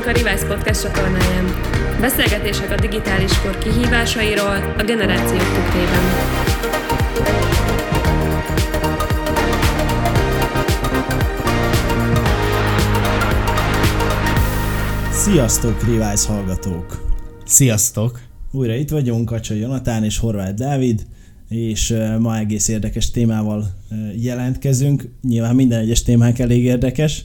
[0.00, 1.44] Kövessünk a Revice Podcast csatornáján.
[2.00, 6.02] Beszélgetések a digitális kor kihívásairól a generációk tükrében.
[15.10, 17.14] Sziasztok, Revice hallgatók!
[17.44, 18.20] Sziasztok!
[18.50, 21.06] Újra itt vagyunk, Kacsa Jonatán és Horváth Dávid,
[21.48, 23.74] és ma egész érdekes témával
[24.16, 25.10] jelentkezünk.
[25.22, 27.24] Nyilván minden egyes témánk elég érdekes,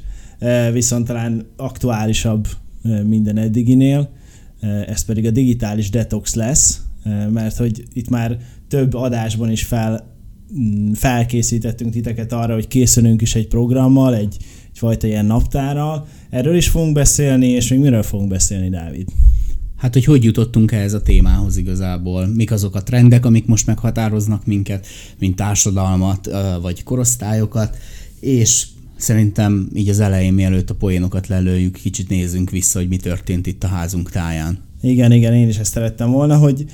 [0.71, 2.47] viszont talán aktuálisabb
[3.03, 4.09] minden eddiginél.
[4.87, 6.81] Ez pedig a digitális detox lesz,
[7.31, 8.37] mert hogy itt már
[8.67, 10.15] több adásban is fel,
[10.59, 14.37] mm, felkészítettünk titeket arra, hogy készülünk is egy programmal, egy,
[14.71, 16.07] egyfajta ilyen naptárral.
[16.29, 19.07] Erről is fogunk beszélni, és még miről fogunk beszélni, Dávid?
[19.77, 22.27] Hát, hogy hogy jutottunk ehhez a témához igazából?
[22.27, 24.87] Mik azok a trendek, amik most meghatároznak minket,
[25.19, 26.29] mint társadalmat,
[26.61, 27.77] vagy korosztályokat,
[28.19, 33.47] és szerintem így az elején, mielőtt a poénokat lelőjük, kicsit nézzünk vissza, hogy mi történt
[33.47, 34.57] itt a házunk táján.
[34.81, 36.65] Igen, igen, én is ezt szerettem volna, hogy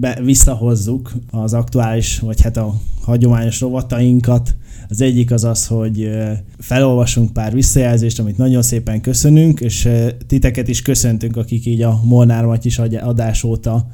[0.00, 4.54] be, visszahozzuk az aktuális, vagy hát a hagyományos rovatainkat.
[4.88, 6.10] Az egyik az az, hogy
[6.58, 9.88] felolvasunk pár visszajelzést, amit nagyon szépen köszönünk, és
[10.26, 13.86] titeket is köszöntünk, akik így a Molnár Matyis adás óta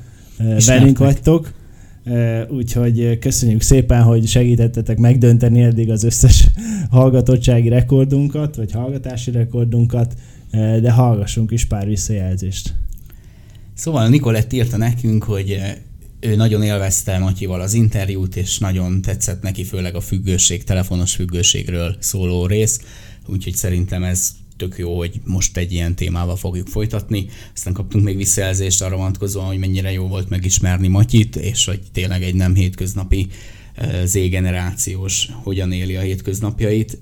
[0.66, 1.52] velünk vagytok.
[2.48, 6.46] Úgyhogy köszönjük szépen, hogy segítettetek megdönteni eddig az összes
[6.90, 10.14] hallgatottsági rekordunkat, vagy hallgatási rekordunkat,
[10.50, 12.74] de hallgassunk is pár visszajelzést.
[13.74, 15.60] Szóval Nikolett írta nekünk, hogy
[16.20, 21.96] ő nagyon élvezte Matyival az interjút, és nagyon tetszett neki főleg a függőség, telefonos függőségről
[21.98, 22.80] szóló rész,
[23.26, 27.26] úgyhogy szerintem ez tök jó, hogy most egy ilyen témával fogjuk folytatni.
[27.54, 32.22] Aztán kaptunk még visszajelzést arra vonatkozóan, hogy mennyire jó volt megismerni Matyit, és hogy tényleg
[32.22, 33.28] egy nem hétköznapi
[34.04, 36.98] Z-generációs hogyan éli a hétköznapjait,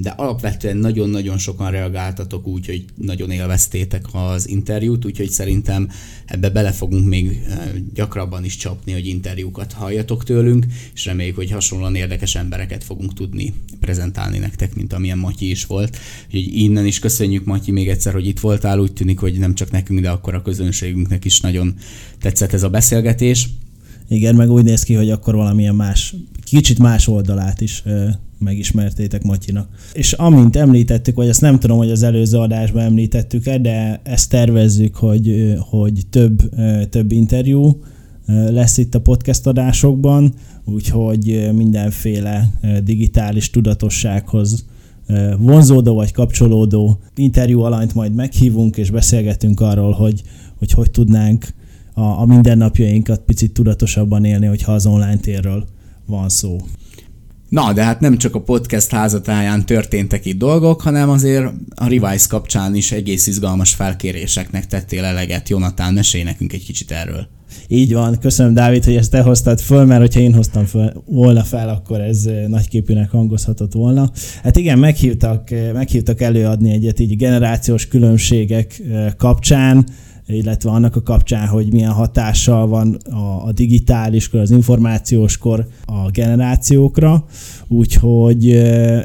[0.00, 5.90] de alapvetően nagyon-nagyon sokan reagáltatok úgy, hogy nagyon élveztétek az interjút, úgyhogy szerintem
[6.26, 7.42] ebbe bele fogunk még
[7.94, 13.54] gyakrabban is csapni, hogy interjúkat halljatok tőlünk, és reméljük, hogy hasonlóan érdekes embereket fogunk tudni
[13.80, 15.96] prezentálni nektek, mint amilyen Matyi is volt.
[16.26, 19.70] Úgyhogy innen is köszönjük Matyi még egyszer, hogy itt voltál, úgy tűnik, hogy nem csak
[19.70, 21.74] nekünk, de akkor a közönségünknek is nagyon
[22.20, 23.48] tetszett ez a beszélgetés.
[24.08, 26.14] Igen, meg úgy néz ki, hogy akkor valamilyen más,
[26.44, 27.82] kicsit más oldalát is
[28.38, 29.68] megismertétek Matyinak.
[29.92, 34.96] És amint említettük, vagy ezt nem tudom, hogy az előző adásban említettük-e, de ezt tervezzük,
[34.96, 36.50] hogy, hogy több,
[36.90, 37.80] több interjú
[38.26, 42.50] lesz itt a podcast adásokban, úgyhogy mindenféle
[42.84, 44.64] digitális tudatossághoz
[45.38, 50.22] vonzódó vagy kapcsolódó interjú alanyt majd meghívunk, és beszélgetünk arról, hogy
[50.58, 51.46] hogy, hogy tudnánk
[51.98, 55.66] a, a mindennapjainkat picit tudatosabban élni, hogyha az online térről
[56.06, 56.58] van szó.
[57.48, 61.44] Na, de hát nem csak a podcast házatáján történtek itt dolgok, hanem azért
[61.74, 65.48] a Revise kapcsán is egész izgalmas felkéréseknek tettél eleget.
[65.48, 67.26] Jonatán, mesélj nekünk egy kicsit erről.
[67.68, 71.42] Így van, köszönöm Dávid, hogy ezt te hoztad föl, mert hogyha én hoztam föl, volna
[71.42, 74.10] fel, akkor ez eh, nagyképűnek hangozhatott volna.
[74.42, 79.86] Hát igen, meghívtak, eh, meghívtak előadni egyet így generációs különbségek eh, kapcsán,
[80.28, 85.66] illetve annak a kapcsán, hogy milyen hatással van a, a digitális kor, az információs kor
[85.86, 87.24] a generációkra.
[87.68, 88.44] Úgyhogy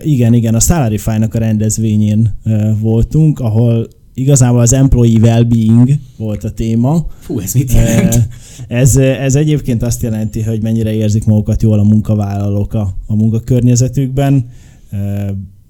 [0.04, 2.34] igen, igen, a Salarify-nak a rendezvényén
[2.80, 7.06] voltunk, ahol igazából az employee well-being volt a téma.
[7.20, 8.28] Fú, ez mit jelent?
[8.68, 14.50] Ez, ez egyébként azt jelenti, hogy mennyire érzik magukat jól a munkavállalók a, a munkakörnyezetükben,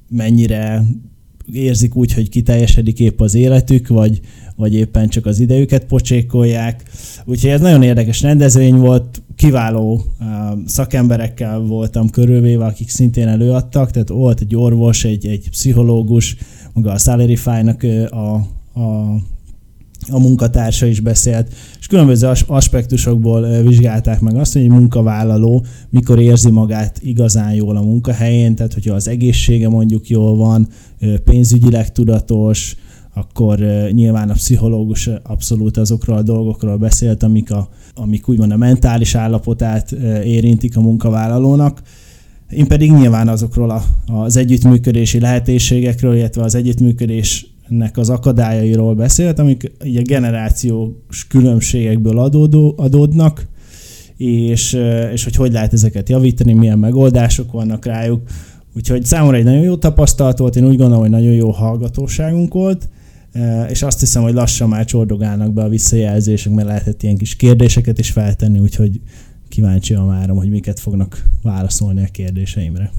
[0.09, 0.83] mennyire
[1.51, 4.19] érzik úgy, hogy kiteljesedik épp az életük, vagy,
[4.55, 6.83] vagy éppen csak az idejüket pocsékolják.
[7.25, 10.27] Úgyhogy ez nagyon érdekes rendezvény volt, kiváló uh,
[10.65, 16.37] szakemberekkel voltam körülvéve, akik szintén előadtak, tehát volt egy orvos, egy, egy pszichológus,
[16.73, 18.33] maga a Salarify-nak a,
[18.79, 19.15] a
[20.11, 26.51] a munkatársa is beszélt, és különböző aspektusokból vizsgálták meg azt, hogy egy munkavállaló mikor érzi
[26.51, 30.67] magát igazán jól a munkahelyén, tehát hogyha az egészsége mondjuk jól van,
[31.23, 32.75] pénzügyileg tudatos,
[33.13, 33.59] akkor
[33.91, 39.91] nyilván a pszichológus abszolút azokról a dolgokról beszélt, amik, a, amik úgymond a mentális állapotát
[40.23, 41.81] érintik a munkavállalónak.
[42.49, 46.55] Én pedig nyilván azokról a, az együttműködési lehetőségekről, illetve az
[47.63, 53.47] együttműködésnek az akadályairól beszélt, amik ugye generációs különbségekből adódó, adódnak,
[54.17, 54.77] és,
[55.11, 58.21] és hogy hogy lehet ezeket javítani, milyen megoldások vannak rájuk.
[58.75, 62.89] Úgyhogy számomra egy nagyon jó tapasztalat volt, én úgy gondolom, hogy nagyon jó hallgatóságunk volt,
[63.69, 67.99] és azt hiszem, hogy lassan már csordogálnak be a visszajelzések, mert lehetett ilyen kis kérdéseket
[67.99, 69.01] is feltenni, úgyhogy
[69.49, 72.91] kíváncsi a várom, hogy miket fognak válaszolni a kérdéseimre.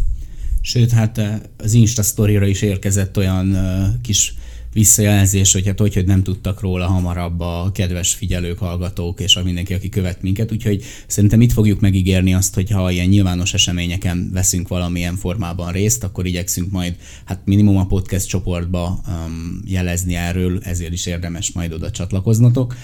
[0.61, 1.21] Sőt, hát
[1.59, 3.57] az Insta story is érkezett olyan
[4.03, 4.35] kis
[4.75, 9.43] visszajelzés, hogy hát hogy, hogy nem tudtak róla hamarabb a kedves figyelők, hallgatók és a
[9.43, 10.53] mindenki, aki követ minket.
[10.53, 16.05] Úgyhogy szerintem itt fogjuk megígérni azt, hogy ha ilyen nyilvános eseményeken veszünk valamilyen formában részt,
[16.05, 21.73] akkor igyekszünk majd hát minimum a podcast csoportba um, jelezni erről, ezért is érdemes majd
[21.73, 22.77] oda csatlakoznatok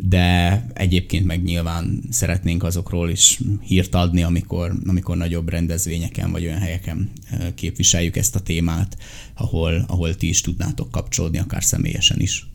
[0.00, 6.58] de egyébként meg nyilván szeretnénk azokról is hírt adni, amikor, amikor nagyobb rendezvényeken vagy olyan
[6.58, 7.10] helyeken
[7.54, 8.96] képviseljük ezt a témát,
[9.34, 12.46] ahol, ahol ti is tudnátok kapcsolódni, akár személyesen is.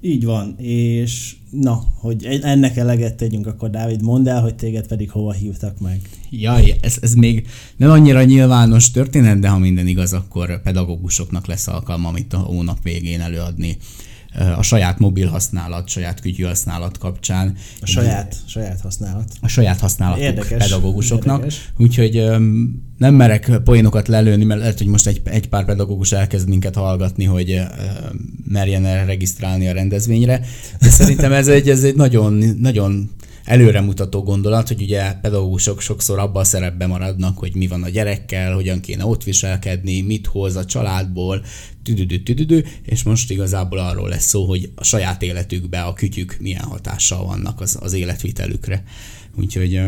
[0.00, 5.10] Így van, és na, hogy ennek eleget tegyünk, akkor Dávid, mondd el, hogy téged pedig
[5.10, 6.00] hova hívtak meg.
[6.30, 7.46] Jaj, ez, ez még
[7.76, 12.82] nem annyira nyilvános történet, de ha minden igaz, akkor pedagógusoknak lesz alkalma itt a hónap
[12.82, 13.76] végén előadni
[14.56, 17.56] a saját mobil használat, saját kütyű használat kapcsán.
[17.80, 19.32] A saját, a saját használat.
[19.40, 21.36] A saját használat érdekes, pedagógusoknak.
[21.36, 21.72] Érdekes.
[21.78, 22.24] Úgyhogy
[22.98, 27.24] nem merek poénokat lelőni, mert lehet, hogy most egy, egy pár pedagógus elkezd minket hallgatni,
[27.24, 27.62] hogy
[28.48, 30.40] merjen el regisztrálni a rendezvényre.
[30.80, 33.10] De szerintem ez egy, ez egy nagyon, nagyon
[33.44, 38.54] előremutató gondolat, hogy ugye pedagógusok sokszor abban a szerepben maradnak, hogy mi van a gyerekkel,
[38.54, 41.44] hogyan kéne ott viselkedni, mit hoz a családból,
[41.82, 46.64] tüdüdü, tüdüdü, és most igazából arról lesz szó, hogy a saját életükbe a kütyük milyen
[46.64, 48.82] hatással vannak az, az életvitelükre.
[49.36, 49.80] Úgyhogy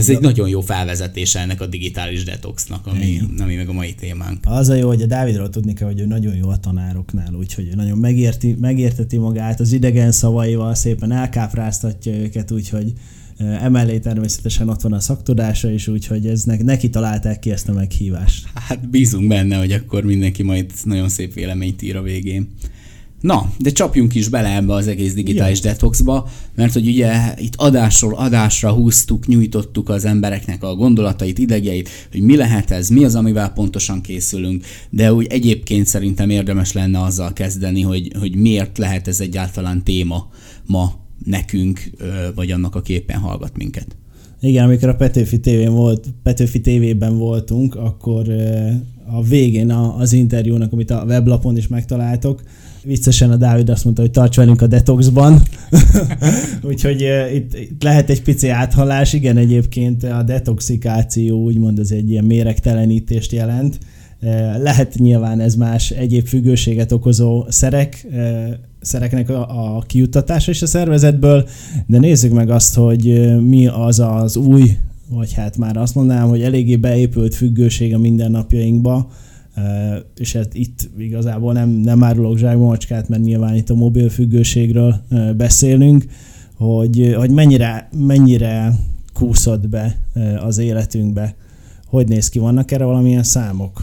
[0.00, 4.38] ez egy nagyon jó felvezetése ennek a digitális detoxnak, ami, ami meg a mai témánk.
[4.44, 7.66] Az a jó, hogy a Dávidról tudni kell, hogy ő nagyon jó a tanároknál, úgyhogy
[7.66, 12.92] ő nagyon megérti, megérteti magát, az idegen szavaival szépen elkápráztatja őket, úgyhogy
[13.38, 17.72] emellé természetesen ott van a szaktudása is, úgyhogy ez ne, neki találták ki ezt a
[17.72, 18.48] meghívást.
[18.54, 22.48] Hát bízunk benne, hogy akkor mindenki majd nagyon szép véleményt ír a végén.
[23.20, 25.72] Na, de csapjunk is bele ebbe az egész digitális Igen.
[25.72, 32.20] detoxba, mert hogy ugye itt adásról adásra húztuk, nyújtottuk az embereknek a gondolatait, idegjeit, hogy
[32.20, 37.32] mi lehet ez, mi az, amivel pontosan készülünk, de úgy egyébként szerintem érdemes lenne azzal
[37.32, 40.28] kezdeni, hogy, hogy miért lehet ez egyáltalán téma
[40.66, 40.92] ma
[41.24, 41.90] nekünk,
[42.34, 43.96] vagy annak, a képen hallgat minket.
[44.40, 48.28] Igen, amikor a Petőfi, tévén volt, Petőfi tévében voltunk, akkor
[49.06, 52.42] a végén az interjúnak, amit a weblapon is megtaláltok,
[52.84, 55.42] Viccesen a Dávid azt mondta, hogy tarts velünk a detoxban.
[56.62, 59.12] Úgyhogy uh, itt, itt lehet egy pici áthallás.
[59.12, 63.78] Igen, egyébként a detoxikáció úgymond az egy ilyen méregtelenítést jelent.
[64.62, 68.06] Lehet nyilván ez más egyéb függőséget okozó szerek,
[68.80, 71.48] szereknek a, a kiuttatása is a szervezetből,
[71.86, 74.76] de nézzük meg azt, hogy mi az az új,
[75.08, 79.10] vagy hát már azt mondanám, hogy eléggé beépült függőség a mindennapjainkba,
[80.16, 85.00] és hát itt igazából nem, nem árulok zsákmacskát, mert nyilván itt a mobil függőségről
[85.36, 86.04] beszélünk,
[86.54, 88.72] hogy, hogy mennyire, mennyire
[89.14, 89.96] kúszott be
[90.44, 91.34] az életünkbe.
[91.86, 92.38] Hogy néz ki?
[92.38, 93.82] Vannak erre valamilyen számok?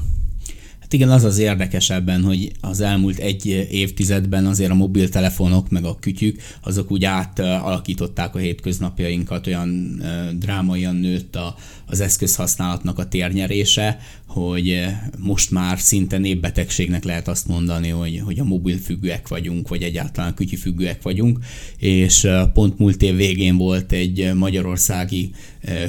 [0.87, 5.97] Hát igen, az az érdekesebben, hogy az elmúlt egy évtizedben azért a mobiltelefonok meg a
[5.99, 10.01] kütyük, azok úgy átalakították a hétköznapjainkat, olyan
[10.39, 11.55] drámaian nőtt a,
[11.85, 14.85] az eszközhasználatnak a térnyerése, hogy
[15.17, 21.01] most már szinte népbetegségnek lehet azt mondani, hogy, hogy a mobilfüggőek vagyunk, vagy egyáltalán kütyüfüggőek
[21.01, 21.39] vagyunk,
[21.77, 25.31] és pont múlt év végén volt egy magyarországi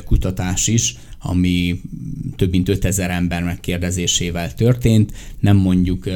[0.04, 1.80] kutatás is, ami
[2.36, 5.12] több mint 5000 ember megkérdezésével történt.
[5.40, 6.08] Nem mondjuk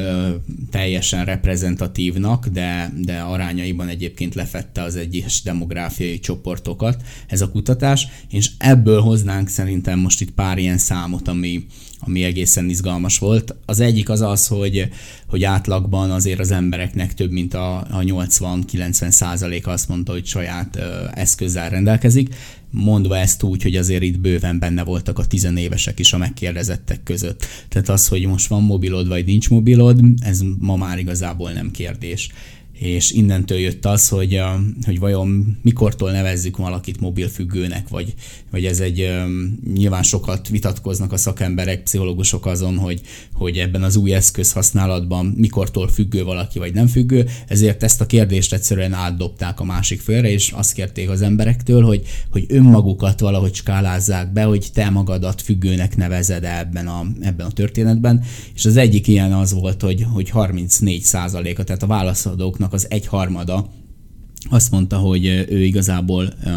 [0.71, 8.49] teljesen reprezentatívnak, de, de arányaiban egyébként lefette az egyes demográfiai csoportokat ez a kutatás, és
[8.57, 11.65] ebből hoznánk szerintem most itt pár ilyen számot, ami,
[12.05, 13.55] ami egészen izgalmas volt.
[13.65, 14.89] Az egyik az az, hogy,
[15.27, 20.75] hogy átlagban azért az embereknek több mint a, a 80-90 százaléka azt mondta, hogy saját
[20.75, 22.35] ö, eszközzel rendelkezik,
[22.69, 27.45] mondva ezt úgy, hogy azért itt bőven benne voltak a tizenévesek is a megkérdezettek között.
[27.69, 32.29] Tehát az, hogy most van mobilod vagy nincs mobilod, ez ma már igazából nem kérdés
[32.79, 34.41] és innentől jött az, hogy,
[34.85, 38.13] hogy vajon mikortól nevezzük valakit mobilfüggőnek, vagy,
[38.51, 39.11] vagy ez egy,
[39.73, 43.01] nyilván sokat vitatkoznak a szakemberek, pszichológusok azon, hogy,
[43.33, 48.05] hogy ebben az új eszköz használatban mikortól függő valaki, vagy nem függő, ezért ezt a
[48.05, 53.53] kérdést egyszerűen átdobták a másik félre, és azt kérték az emberektől, hogy, hogy önmagukat valahogy
[53.53, 58.23] skálázzák be, hogy te magadat függőnek nevezed ebben a, ebben a történetben,
[58.55, 61.87] és az egyik ilyen az volt, hogy, hogy 34 százaléka, tehát a
[62.63, 63.69] válaszadóknak az egyharmada
[64.49, 66.51] azt mondta, hogy ő igazából uh,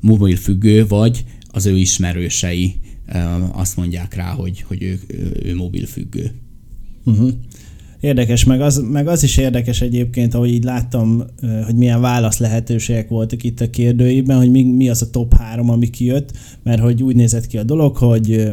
[0.00, 2.74] mobil függő, vagy az ő ismerősei
[3.08, 5.00] uh, azt mondják rá, hogy, hogy ő,
[5.42, 6.32] ő mobil függő.
[7.04, 7.30] Uh-huh.
[8.00, 11.22] Érdekes, meg az, meg az is érdekes egyébként, ahogy így láttam,
[11.64, 15.70] hogy milyen válasz lehetőségek voltak itt a kérdőiben, hogy mi, mi az a top három,
[15.70, 16.30] ami kijött,
[16.62, 18.52] mert hogy úgy nézett ki a dolog, hogy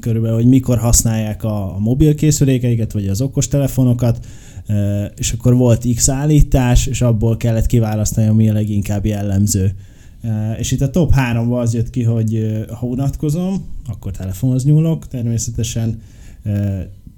[0.00, 4.26] körülbelül, hogy mikor használják a, a mobil készülékeiket, vagy az okostelefonokat,
[5.16, 9.74] és akkor volt X állítás, és abból kellett kiválasztani, ami a leginkább jellemző.
[10.58, 16.00] És itt a top 3 az jött ki, hogy ha unatkozom, akkor telefonhoz nyúlok, természetesen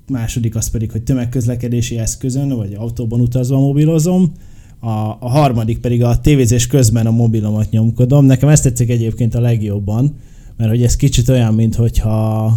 [0.09, 4.33] második az pedig, hogy tömegközlekedési eszközön, vagy autóban utazva mobilozom,
[4.79, 8.25] a, a harmadik pedig a tévézés közben a mobilomat nyomkodom.
[8.25, 10.17] Nekem ezt tetszik egyébként a legjobban,
[10.57, 12.57] mert hogy ez kicsit olyan, mint hogyha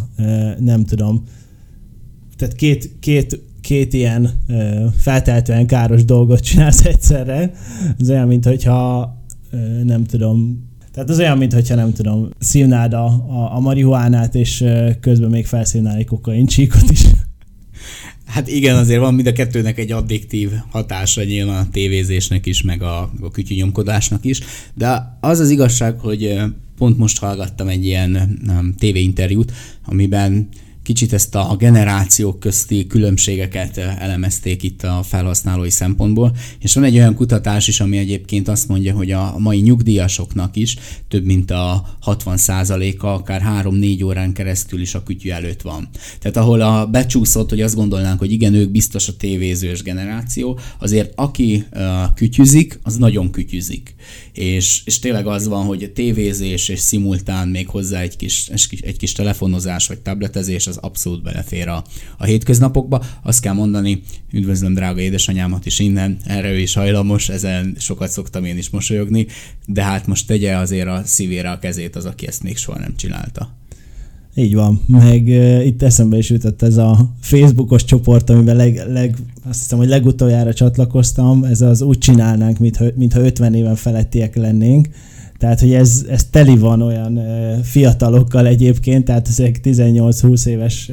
[0.60, 1.24] nem tudom,
[2.38, 4.32] tehát két, két, két ilyen
[4.98, 7.52] feltehetően káros dolgot csinálsz egyszerre.
[8.00, 9.14] Ez olyan, mint hogyha
[9.84, 14.64] nem tudom, tehát az olyan, mintha nem tudom, szívnád a, a, a marihuánát, és
[15.00, 17.02] közben még felszívnál egy kokain csíkot is.
[18.26, 22.82] Hát igen, azért van mind a kettőnek egy addiktív hatása nyilván a tévézésnek is, meg
[22.82, 24.40] a, a kütyűnyomkodásnak is,
[24.74, 26.40] de az az igazság, hogy
[26.78, 29.52] pont most hallgattam egy ilyen um, tévéinterjút,
[29.86, 30.48] amiben
[30.86, 37.16] kicsit ezt a generációk közti különbségeket elemezték itt a felhasználói szempontból, és van egy olyan
[37.16, 40.78] kutatás is, ami egyébként azt mondja, hogy a mai nyugdíjasoknak is
[41.08, 45.90] több mint a 60%-a akár 3-4 órán keresztül is a kütyű előtt van.
[46.20, 51.12] Tehát ahol a becsúszott, hogy azt gondolnánk, hogy igen, ők biztos a tévézős generáció, azért
[51.16, 51.66] aki
[52.16, 53.96] kütyüzik, az nagyon kütyüzik.
[54.36, 58.50] És, és tényleg az van, hogy tévézés és szimultán még hozzá egy kis,
[58.82, 61.84] egy kis telefonozás vagy tabletezés, az abszolút belefér a,
[62.18, 63.06] a hétköznapokba.
[63.24, 64.02] Azt kell mondani,
[64.32, 69.28] üdvözlöm drága édesanyámat is innen, erre ő is hajlamos, ezen sokat szoktam én is mosolyogni,
[69.66, 72.96] de hát most tegye azért a szívére a kezét az, aki ezt még soha nem
[72.96, 73.65] csinálta.
[74.38, 79.16] Így van, meg uh, itt eszembe is jutott ez a Facebookos csoport, amiben leg, leg,
[79.50, 84.88] azt hiszem, hogy legutoljára csatlakoztam, ez az úgy csinálnánk, mintha, mintha 50 éven felettiek lennénk,
[85.38, 87.20] tehát, hogy ez, ez teli van olyan
[87.64, 90.92] fiatalokkal egyébként, tehát ezek 18-20 éves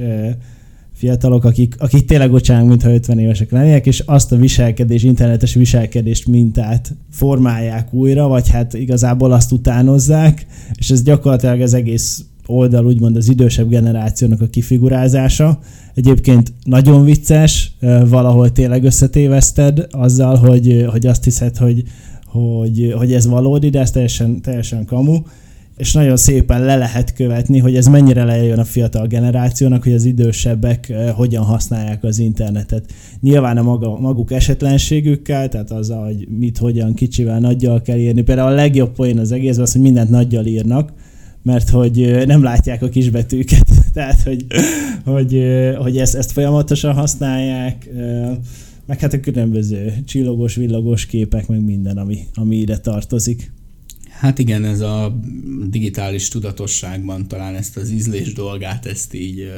[0.93, 6.27] fiatalok, akik, akik tényleg ocsánk, mintha 50 évesek lennének, és azt a viselkedés, internetes viselkedést
[6.27, 13.17] mintát formálják újra, vagy hát igazából azt utánozzák, és ez gyakorlatilag az egész oldal úgymond
[13.17, 15.59] az idősebb generációnak a kifigurázása.
[15.95, 17.77] Egyébként nagyon vicces,
[18.09, 21.83] valahol tényleg összetéveszted azzal, hogy, hogy azt hiszed, hogy
[22.27, 25.23] hogy, hogy ez valódi, de ez teljesen, teljesen kamu
[25.77, 30.05] és nagyon szépen le lehet követni, hogy ez mennyire lejön a fiatal generációnak, hogy az
[30.05, 32.85] idősebbek hogyan használják az internetet.
[33.21, 38.23] Nyilván a maga, maguk esetlenségükkel, tehát az, hogy mit, hogyan, kicsivel, nagyjal kell írni.
[38.23, 40.93] Például a legjobb poén az egész az, hogy mindent nagyjal írnak,
[41.43, 43.69] mert hogy nem látják a kisbetűket.
[43.95, 44.47] tehát, hogy,
[45.05, 45.43] hogy,
[45.79, 47.89] hogy ezt, ezt folyamatosan használják
[48.87, 53.53] meg hát a különböző csillogos, villogos képek, meg minden, ami, ami ide tartozik.
[54.11, 55.21] Hát igen, ez a
[55.69, 59.53] digitális tudatosságban talán ezt az ízlés dolgát, ezt így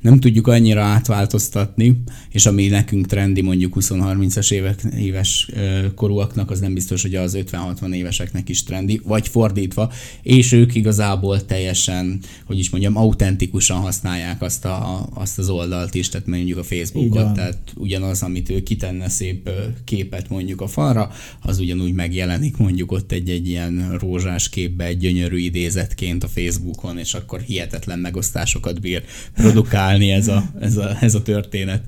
[0.00, 5.50] nem tudjuk annyira átváltoztatni, és ami nekünk trendi mondjuk 20-30-as évek, éves
[5.94, 11.44] korúaknak, az nem biztos, hogy az 50-60 éveseknek is trendi, vagy fordítva, és ők igazából
[11.44, 16.64] teljesen, hogy is mondjam, autentikusan használják azt, a, azt az oldalt is, tehát mondjuk a
[16.64, 19.50] Facebookot, tehát ugyanaz, amit ő kitenne szép
[19.84, 21.10] képet mondjuk a falra,
[21.42, 27.14] az ugyanúgy megjelenik mondjuk ott egy-egy ilyen rózsás képbe, egy gyönyörű idézetként a Facebookon, és
[27.14, 29.02] akkor hihetetlen megosztásokat bír
[29.34, 31.82] produkálni csinálni ez a, ez a, ez a történet.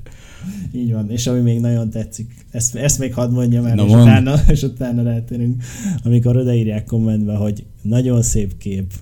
[0.72, 4.34] Így van, és ami még nagyon tetszik, ezt, ezt még hadd mondjam el, és, utána,
[4.54, 5.62] és utána rátérünk,
[6.04, 8.92] amikor odaírják kommentbe, hogy nagyon szép kép,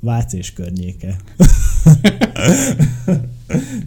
[0.00, 1.16] Vác és környéke.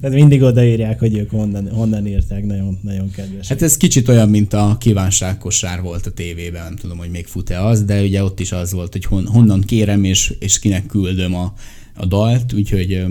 [0.02, 3.48] Tehát mindig odaírják, hogy ők honnan, honnan írták, nagyon, nagyon kedves.
[3.48, 7.66] Hát ez kicsit olyan, mint a kívánságkosár volt a tévében, nem tudom, hogy még fut-e
[7.66, 11.36] az, de ugye ott is az volt, hogy hon, honnan kérem és, és kinek küldöm
[11.36, 11.54] a,
[11.96, 13.06] a dalt, úgyhogy,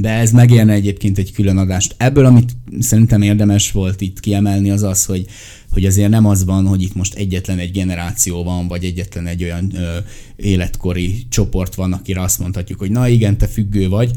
[0.00, 1.94] de ez megérne egyébként egy külön adást.
[1.98, 5.26] Ebből, amit szerintem érdemes volt itt kiemelni, az az, hogy,
[5.70, 9.42] hogy azért nem az van, hogy itt most egyetlen egy generáció van, vagy egyetlen egy
[9.42, 9.96] olyan ö,
[10.36, 14.10] életkori csoport van, akire azt mondhatjuk, hogy na igen, te függő vagy,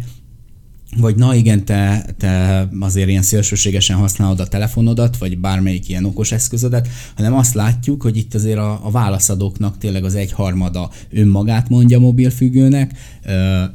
[0.99, 6.31] vagy na igen, te, te azért ilyen szélsőségesen használod a telefonodat, vagy bármelyik ilyen okos
[6.31, 11.99] eszközödet, hanem azt látjuk, hogy itt azért a, a válaszadóknak tényleg az egyharmada önmagát mondja
[11.99, 12.91] mobilfüggőnek,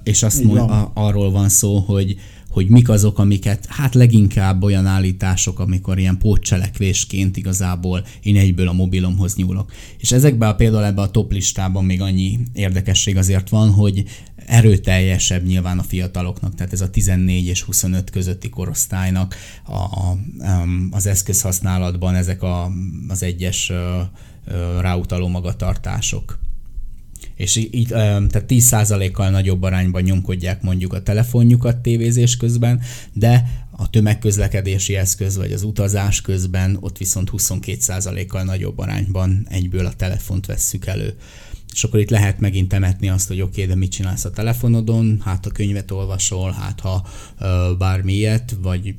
[0.05, 2.17] és azt mond, a, arról van szó, hogy,
[2.50, 8.73] hogy mik azok, amiket, hát leginkább olyan állítások, amikor ilyen pótcselekvésként igazából én egyből a
[8.73, 9.73] mobilomhoz nyúlok.
[9.99, 14.05] És ezekben a, például ebben a top listában még annyi érdekesség azért van, hogy
[14.47, 19.35] erőteljesebb nyilván a fiataloknak, tehát ez a 14 és 25 közötti korosztálynak
[19.65, 20.19] a, a,
[20.91, 22.71] az eszközhasználatban ezek a,
[23.09, 23.73] az egyes
[24.81, 26.39] ráutaló magatartások.
[27.37, 32.81] és így, tehát 10%-kal nagyobb arányban nyomkodják mondjuk a telefonjukat tévézés közben,
[33.13, 39.93] de a tömegközlekedési eszköz vagy az utazás közben ott viszont 22%-kal nagyobb arányban egyből a
[39.93, 41.17] telefont vesszük elő.
[41.73, 45.21] És akkor itt lehet megint temetni azt, hogy oké, okay, de mit csinálsz a telefonodon,
[45.25, 47.07] hát a könyvet olvasol, hát ha
[47.41, 48.95] uh, bármi ilyet, vagy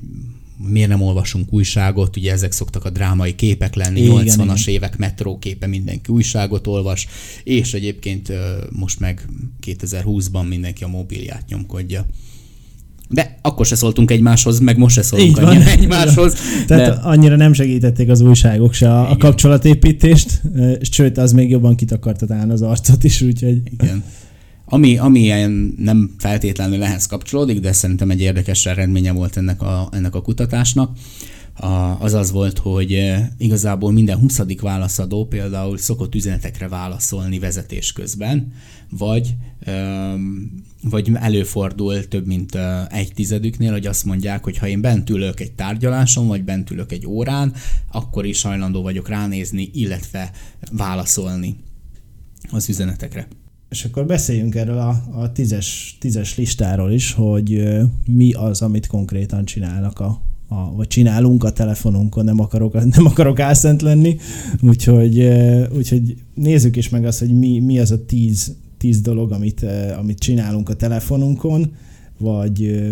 [0.58, 4.74] miért nem olvasunk újságot, ugye ezek szoktak a drámai képek lenni, igen, 80-as igen.
[4.74, 7.08] évek metróképe, mindenki újságot olvas,
[7.44, 8.32] és egyébként
[8.70, 9.28] most meg
[9.66, 12.06] 2020-ban mindenki a mobilját nyomkodja.
[13.14, 15.68] De akkor se szóltunk egymáshoz, meg most se szólunk Így annyira van.
[15.68, 16.36] egymáshoz.
[16.68, 17.00] Tehát de...
[17.10, 20.42] annyira nem segítették az újságok se a, a kapcsolatépítést,
[20.92, 23.62] sőt, az még jobban kitakarta talán az arcot is, úgyhogy...
[23.80, 24.04] Igen.
[24.66, 29.88] Ami, ami ilyen nem feltétlenül ehhez kapcsolódik, de szerintem egy érdekes eredménye volt ennek a,
[29.92, 30.92] ennek a kutatásnak,
[31.56, 34.42] a, az az volt, hogy eh, igazából minden 20.
[34.62, 38.54] válaszadó például szokott üzenetekre válaszolni vezetés közben,
[38.90, 39.36] vagy,
[40.82, 45.40] vagy előfordul több mint eh, egy tizedüknél, hogy azt mondják, hogy ha én bent ülök
[45.40, 47.54] egy tárgyaláson, vagy bent ülök egy órán,
[47.92, 50.32] akkor is hajlandó vagyok ránézni, illetve
[50.72, 51.56] válaszolni
[52.52, 53.28] az üzenetekre.
[53.70, 57.64] És akkor beszéljünk erről a, a tízes, tízes listáról is, hogy
[58.06, 60.22] mi az, amit konkrétan csinálnak a,
[60.54, 64.18] a, vagy csinálunk a telefonunkon, nem akarok, nem akarok álszent lenni,
[64.62, 65.30] úgyhogy,
[65.76, 69.66] úgyhogy nézzük is meg azt, hogy mi, mi az a tíz, tíz dolog, amit,
[69.98, 71.72] amit csinálunk a telefonunkon,
[72.18, 72.90] vagy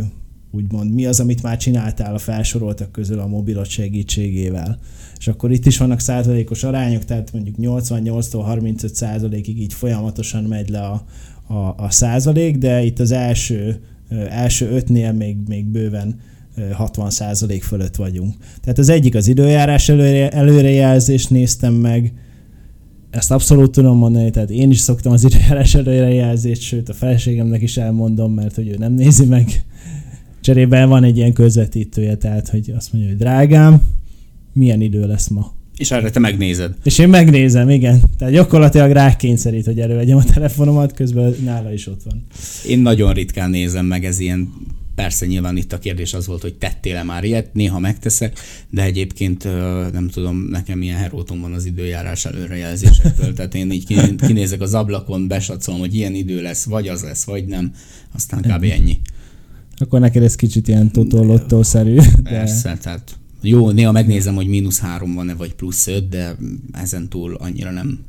[0.51, 4.79] úgymond mi az, amit már csináltál a felsoroltak közül a mobilot segítségével.
[5.17, 10.69] És akkor itt is vannak százalékos arányok, tehát mondjuk 88-tól 35 százalékig így folyamatosan megy
[10.69, 11.05] le a,
[11.53, 13.79] a, a százalék, de itt az első,
[14.29, 16.19] első ötnél még, még bőven
[16.71, 18.35] 60 százalék fölött vagyunk.
[18.61, 22.13] Tehát az egyik az időjárás előre, előrejelzést néztem meg,
[23.09, 27.77] ezt abszolút tudom mondani, tehát én is szoktam az időjárás előrejelzést, sőt a feleségemnek is
[27.77, 29.63] elmondom, mert hogy ő nem nézi meg
[30.41, 33.81] Cserében van egy ilyen közvetítője, tehát hogy azt mondja, hogy drágám,
[34.53, 35.53] milyen idő lesz ma.
[35.77, 36.75] És erre te megnézed.
[36.83, 38.01] És én megnézem, igen.
[38.17, 42.25] Tehát gyakorlatilag rákényszerít, hogy elővegyem a telefonomat, közben nála is ott van.
[42.67, 44.53] Én nagyon ritkán nézem meg, ez ilyen
[45.01, 49.43] Persze nyilván itt a kérdés az volt, hogy tettél-e már ilyet, néha megteszek, de egyébként
[49.91, 53.85] nem tudom, nekem milyen heróton van az időjárás előrejelzésektől, tehát én így
[54.17, 57.73] kinézek az ablakon, besatszolom, hogy ilyen idő lesz, vagy az lesz, vagy nem,
[58.11, 58.63] aztán kb.
[58.63, 58.99] ennyi.
[59.77, 61.97] Akkor neked ez kicsit ilyen totolottó-szerű.
[62.23, 62.77] Persze, de...
[62.77, 66.37] tehát jó, néha megnézem, hogy mínusz három van-e, vagy plusz öt, de
[66.71, 67.99] ezen túl annyira nem.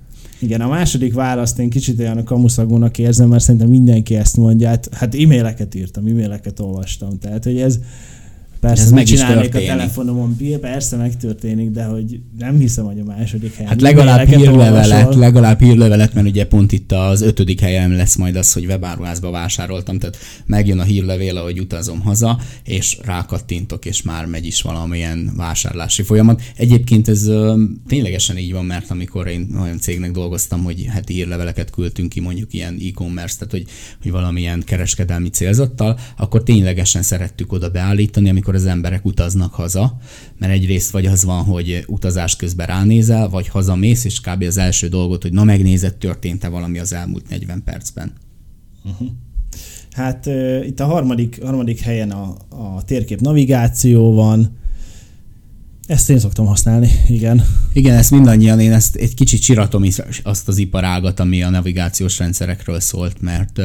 [0.43, 4.69] Igen, a második választ én kicsit olyan a kamuszagónak érzem, mert szerintem mindenki ezt mondja.
[4.69, 7.19] Hát, hát e-maileket írtam, e-maileket olvastam.
[7.19, 7.79] Tehát, hogy ez,
[8.63, 9.55] Persze, ez meg is történik.
[9.55, 13.71] a telefonomon, persze megtörténik, de hogy nem hiszem, hogy a második helyen.
[13.71, 18.53] Hát legalább hírlevelet, legalább hírlevelet, mert ugye pont itt az ötödik helyen lesz majd az,
[18.53, 24.47] hogy webáruházba vásároltam, tehát megjön a hírlevél, ahogy utazom haza, és rákattintok, és már megy
[24.47, 26.43] is valamilyen vásárlási folyamat.
[26.57, 31.71] Egyébként ez ö, ténylegesen így van, mert amikor én olyan cégnek dolgoztam, hogy heti hírleveleket
[31.71, 33.65] küldtünk ki, mondjuk ilyen e-commerce, tehát hogy,
[34.03, 39.99] hogy valamilyen kereskedelmi célzattal, akkor ténylegesen szerettük oda beállítani, amikor amikor az emberek utaznak haza,
[40.39, 44.43] mert egyrészt vagy az van, hogy utazás közben ránézel, vagy hazamész, és kb.
[44.43, 48.13] az első dolgot, hogy na megnézed, történt-e valami az elmúlt 40 percben.
[48.85, 49.09] Uh-huh.
[49.91, 54.57] Hát uh, itt a harmadik, harmadik helyen a, a térkép navigáció van,
[55.87, 57.45] ezt én szoktam használni, igen.
[57.73, 62.19] Igen, ezt mindannyian, én ezt egy kicsit csiratom is azt az iparágat, ami a navigációs
[62.19, 63.65] rendszerekről szólt, mert uh,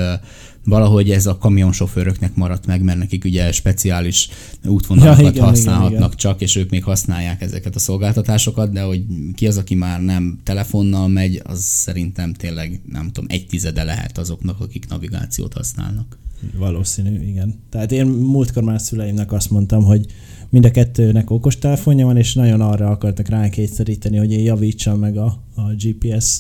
[0.67, 4.30] valahogy ez a kamionsofőröknek maradt meg, mert nekik ugye speciális
[4.65, 6.17] útvonalakat ja, igen, használhatnak igen, igen.
[6.17, 9.03] csak, és ők még használják ezeket a szolgáltatásokat, de hogy
[9.36, 14.17] ki az, aki már nem telefonnal megy, az szerintem tényleg nem tudom, egy tizede lehet
[14.17, 16.17] azoknak, akik navigációt használnak.
[16.58, 17.56] Valószínű, igen.
[17.69, 20.06] Tehát én múltkor már szüleimnek azt mondtam, hogy
[20.50, 25.18] mind a kettőnek okostelefonja van, és nagyon arra akartak rá kényszeríteni, hogy én javítsam meg
[25.18, 26.38] a, a GPS,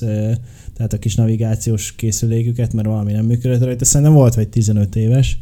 [0.73, 3.85] tehát a kis navigációs készüléküket, mert valami nem működött rajta.
[3.85, 5.37] Szerintem volt vagy 15 éves,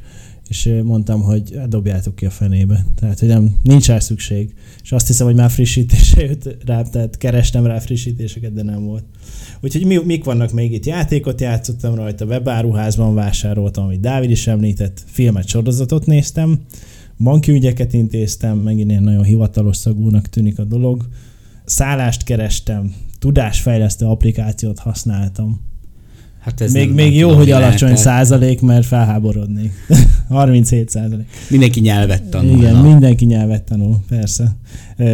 [0.49, 2.85] és mondtam, hogy hát dobjátok ki a fenébe.
[2.95, 4.53] Tehát, hogy nem, nincs rá szükség.
[4.83, 9.03] És azt hiszem, hogy már frissítése jött rá, tehát kerestem rá frissítéseket, de nem volt.
[9.61, 10.85] Úgyhogy mi, mik vannak még itt?
[10.85, 16.59] Játékot játszottam rajta, webáruházban vásároltam, amit Dávid is említett, filmet, sorozatot néztem,
[17.17, 21.07] banki ügyeket intéztem, megint ilyen nagyon hivatalos szagúnak tűnik a dolog.
[21.65, 25.61] Szállást kerestem, tudásfejlesztő applikációt használtam.
[26.39, 28.05] Hát ez még, még jó, hogy alacsony lehetett.
[28.05, 29.71] százalék, mert felháborodnék.
[30.29, 31.27] 37 százalék.
[31.49, 32.57] Mindenki nyelvet tanul.
[32.57, 34.55] Igen, mindenki nyelvet tanul, persze.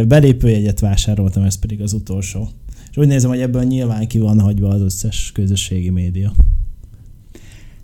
[0.08, 2.48] Belépőjegyet vásároltam, ez pedig az utolsó.
[2.90, 6.32] És úgy nézem, hogy ebből nyilván ki van hagyva az összes közösségi média.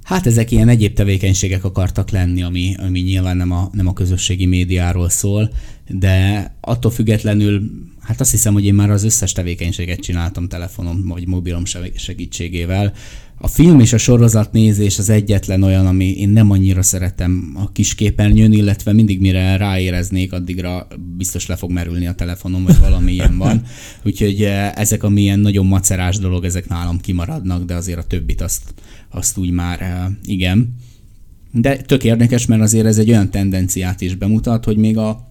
[0.09, 4.47] Hát ezek ilyen egyéb tevékenységek akartak lenni, ami, ami nyilván nem a, nem a közösségi
[4.47, 5.51] médiáról szól,
[5.89, 7.63] de attól függetlenül,
[8.01, 11.63] hát azt hiszem, hogy én már az összes tevékenységet csináltam telefonom vagy mobilom
[11.95, 12.93] segítségével.
[13.41, 17.73] A film és a sorozat nézés az egyetlen olyan, ami én nem annyira szeretem a
[17.73, 23.13] kis képernyőn, illetve mindig mire ráéreznék, addigra biztos le fog merülni a telefonom, vagy valami
[23.13, 23.63] ilyen van.
[24.07, 28.41] Úgyhogy eh, ezek a milyen nagyon macerás dolog, ezek nálam kimaradnak, de azért a többit
[28.41, 28.75] azt,
[29.11, 30.75] azt úgy már eh, igen.
[31.53, 35.29] De tök érdekes, mert azért ez egy olyan tendenciát is bemutat, hogy még a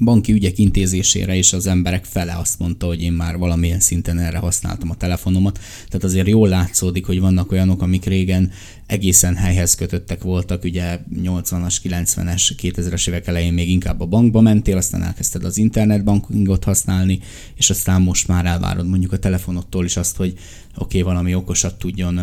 [0.00, 4.38] banki ügyek intézésére is az emberek fele azt mondta, hogy én már valamilyen szinten erre
[4.38, 5.58] használtam a telefonomat.
[5.88, 8.50] Tehát azért jól látszódik, hogy vannak olyanok, amik régen
[8.86, 14.76] egészen helyhez kötöttek voltak, ugye 80-as, 90-es, 2000-es évek elején még inkább a bankba mentél,
[14.76, 17.18] aztán elkezdted az internetbankingot használni,
[17.54, 20.38] és aztán most már elvárod mondjuk a telefonottól is azt, hogy oké,
[20.74, 22.20] okay, valami okosat tudjon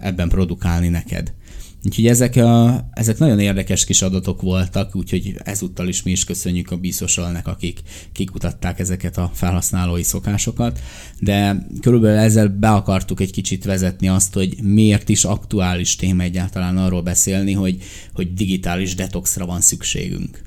[0.00, 1.32] ebben produkálni neked.
[1.84, 6.70] Úgyhogy ezek, a, ezek nagyon érdekes kis adatok voltak, úgyhogy ezúttal is mi is köszönjük
[6.70, 7.80] a bízsosalnak, akik
[8.12, 10.80] kikutatták ezeket a felhasználói szokásokat,
[11.20, 16.76] de körülbelül ezzel be akartuk egy kicsit vezetni azt, hogy miért is aktuális téma egyáltalán
[16.76, 20.42] arról beszélni, hogy, hogy digitális detoxra van szükségünk.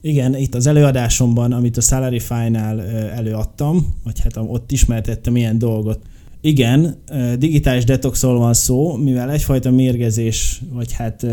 [0.00, 6.02] Igen, itt az előadásomban, amit a Salary Final előadtam, vagy hát ott ismertettem ilyen dolgot,
[6.40, 6.96] igen,
[7.38, 11.26] digitális detoxról van szó, mivel egyfajta mérgezés, vagy hát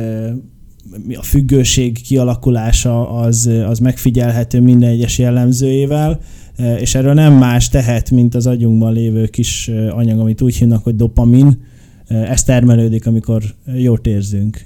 [1.16, 6.20] a függőség kialakulása az, az megfigyelhető minden egyes jellemzőjével,
[6.80, 10.96] és erről nem más tehet, mint az agyunkban lévő kis anyag, amit úgy hívnak, hogy
[10.96, 11.62] dopamin.
[12.08, 13.44] Ez termelődik, amikor
[13.76, 14.66] jót érzünk.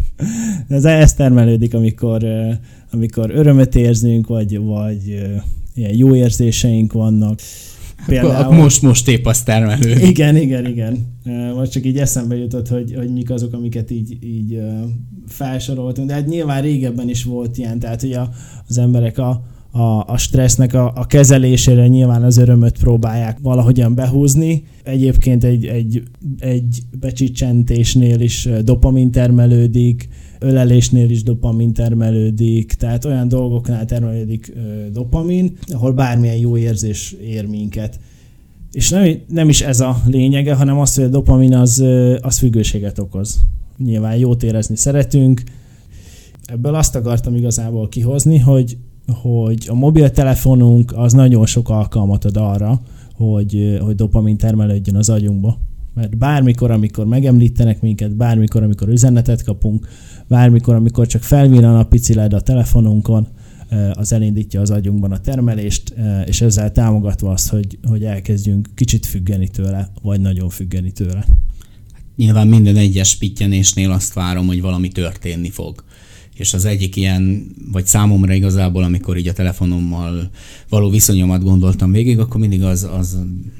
[0.68, 2.24] ez, ez termelődik, amikor,
[2.92, 5.28] amikor örömöt érzünk, vagy, vagy
[5.74, 7.40] ilyen jó érzéseink vannak.
[8.06, 10.08] Például, most, most épp azt termelődik.
[10.08, 11.16] Igen, igen, igen.
[11.54, 14.60] Most csak így eszembe jutott, hogy, hogy mik azok, amiket így, így
[15.26, 16.08] felsoroltunk.
[16.08, 18.30] De hát nyilván régebben is volt ilyen, tehát hogy a,
[18.68, 24.64] az emberek a, a, a stressznek a, a kezelésére nyilván az örömöt próbálják valahogyan behúzni.
[24.82, 26.02] Egyébként egy, egy,
[26.38, 30.08] egy becsicsentésnél is dopamin termelődik,
[30.46, 34.52] ölelésnél is dopamin termelődik, tehát olyan dolgoknál termelődik
[34.92, 38.00] dopamin, ahol bármilyen jó érzés ér minket.
[38.72, 41.84] És nem, nem is ez a lényege, hanem az, hogy a dopamin az,
[42.20, 43.40] az függőséget okoz.
[43.78, 45.42] Nyilván jót érezni szeretünk.
[46.44, 48.76] Ebből azt akartam igazából kihozni, hogy,
[49.22, 52.80] hogy a mobiltelefonunk az nagyon sok alkalmat ad arra,
[53.14, 55.58] hogy, hogy dopamin termelődjön az agyunkba.
[55.96, 59.88] Mert bármikor, amikor megemlítenek minket, bármikor, amikor üzenetet kapunk,
[60.28, 63.28] bármikor, amikor csak felvillan a pici LED a telefonunkon,
[63.92, 65.94] az elindítja az agyunkban a termelést,
[66.26, 71.26] és ezzel támogatva azt, hogy, hogy elkezdjünk kicsit függeni tőle, vagy nagyon függeni tőle.
[72.16, 75.84] Nyilván minden egyes pittyenésnél azt várom, hogy valami történni fog
[76.36, 80.30] és az egyik ilyen, vagy számomra igazából, amikor így a telefonommal
[80.68, 83.18] való viszonyomat gondoltam végig, akkor mindig az, az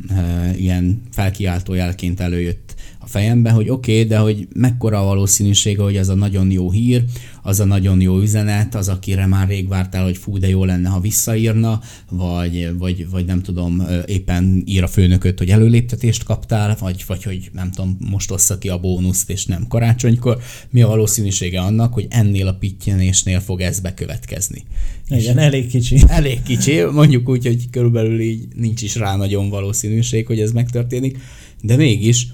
[0.09, 2.66] e, ilyen felkiáltó jelként előjött
[3.07, 6.71] a fejembe, hogy oké, okay, de hogy mekkora a valószínűsége, hogy ez a nagyon jó
[6.71, 7.05] hír,
[7.43, 10.89] az a nagyon jó üzenet, az, akire már rég vártál, hogy fú, de jó lenne,
[10.89, 17.05] ha visszaírna, vagy, vagy, vagy nem tudom, éppen ír a főnököt, hogy előléptetést kaptál, vagy,
[17.07, 20.39] vagy hogy nem tudom, most ossza ki a bónuszt, és nem karácsonykor.
[20.71, 24.63] Mi a valószínűsége annak, hogy ennél a pittyenésnél fog ez bekövetkezni?
[25.09, 26.03] Igen, és elég kicsi.
[26.09, 31.19] Elég kicsi, mondjuk úgy, hogy körülbelül így nincs is rá nagyon valószínűség, hogy ez megtörténik,
[31.63, 32.27] de mégis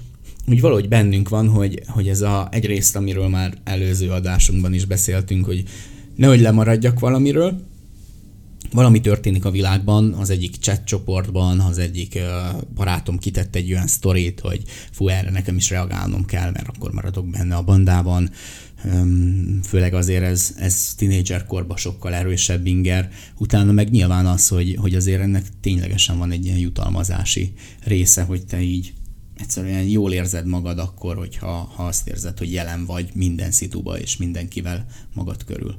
[0.47, 5.45] úgy valahogy bennünk van, hogy, hogy ez a egyrészt, amiről már előző adásunkban is beszéltünk,
[5.45, 5.63] hogy
[6.15, 7.61] nehogy lemaradjak valamiről,
[8.73, 12.19] valami történik a világban, az egyik chat csoportban, az egyik
[12.75, 17.29] barátom kitett egy olyan sztorit, hogy fú, erre nekem is reagálnom kell, mert akkor maradok
[17.29, 18.29] benne a bandában.
[19.63, 23.09] Főleg azért ez, ez tínédzser korban sokkal erősebb inger.
[23.37, 27.53] Utána meg nyilván az, hogy, hogy azért ennek ténylegesen van egy ilyen jutalmazási
[27.83, 28.93] része, hogy te így
[29.37, 34.17] egyszerűen jól érzed magad akkor, hogyha ha azt érzed, hogy jelen vagy minden szituba és
[34.17, 35.75] mindenkivel magad körül.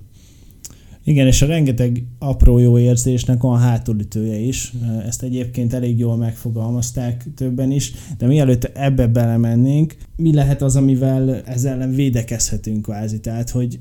[1.07, 4.73] Igen, és a rengeteg apró jó érzésnek van hátulütője is.
[5.07, 11.43] Ezt egyébként elég jól megfogalmazták többen is, de mielőtt ebbe belemennénk, mi lehet az, amivel
[11.43, 13.21] ezzel ellen védekezhetünk kvázi?
[13.21, 13.81] Tehát, hogy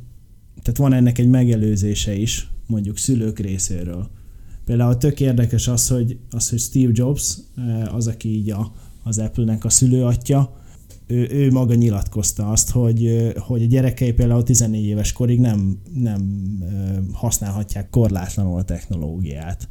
[0.62, 4.09] tehát van ennek egy megelőzése is, mondjuk szülők részéről.
[4.65, 7.38] Például tök érdekes az, hogy, az, hogy Steve Jobs,
[7.91, 8.71] az, aki így a,
[9.03, 10.61] az Apple-nek a szülőatja,
[11.07, 16.47] ő, ő maga nyilatkozta azt, hogy, hogy a gyerekei például 14 éves korig nem, nem
[17.11, 19.67] használhatják korlátlanul a technológiát.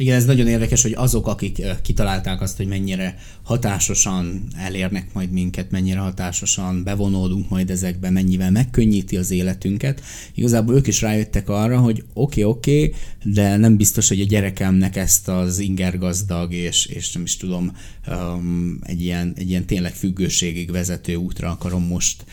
[0.00, 5.70] Igen, ez nagyon érdekes, hogy azok, akik kitalálták azt, hogy mennyire hatásosan elérnek majd minket,
[5.70, 10.02] mennyire hatásosan bevonódunk majd ezekbe, mennyivel megkönnyíti az életünket,
[10.34, 12.94] igazából ők is rájöttek arra, hogy oké, okay, oké, okay,
[13.32, 17.76] de nem biztos, hogy a gyerekemnek ezt az ingergazdag és, és nem is tudom,
[18.10, 22.24] um, egy, ilyen, egy ilyen tényleg függőségig vezető útra akarom most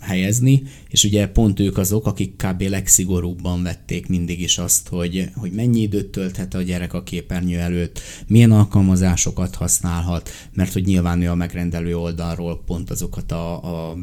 [0.00, 2.62] helyezni, és ugye pont ők azok, akik kb.
[2.62, 8.00] legszigorúbban vették mindig is azt, hogy, hogy mennyi időt tölthet a gyerek a képernyő előtt,
[8.26, 13.96] milyen alkalmazásokat használhat, mert hogy nyilván ő a megrendelő oldalról pont azokat a, a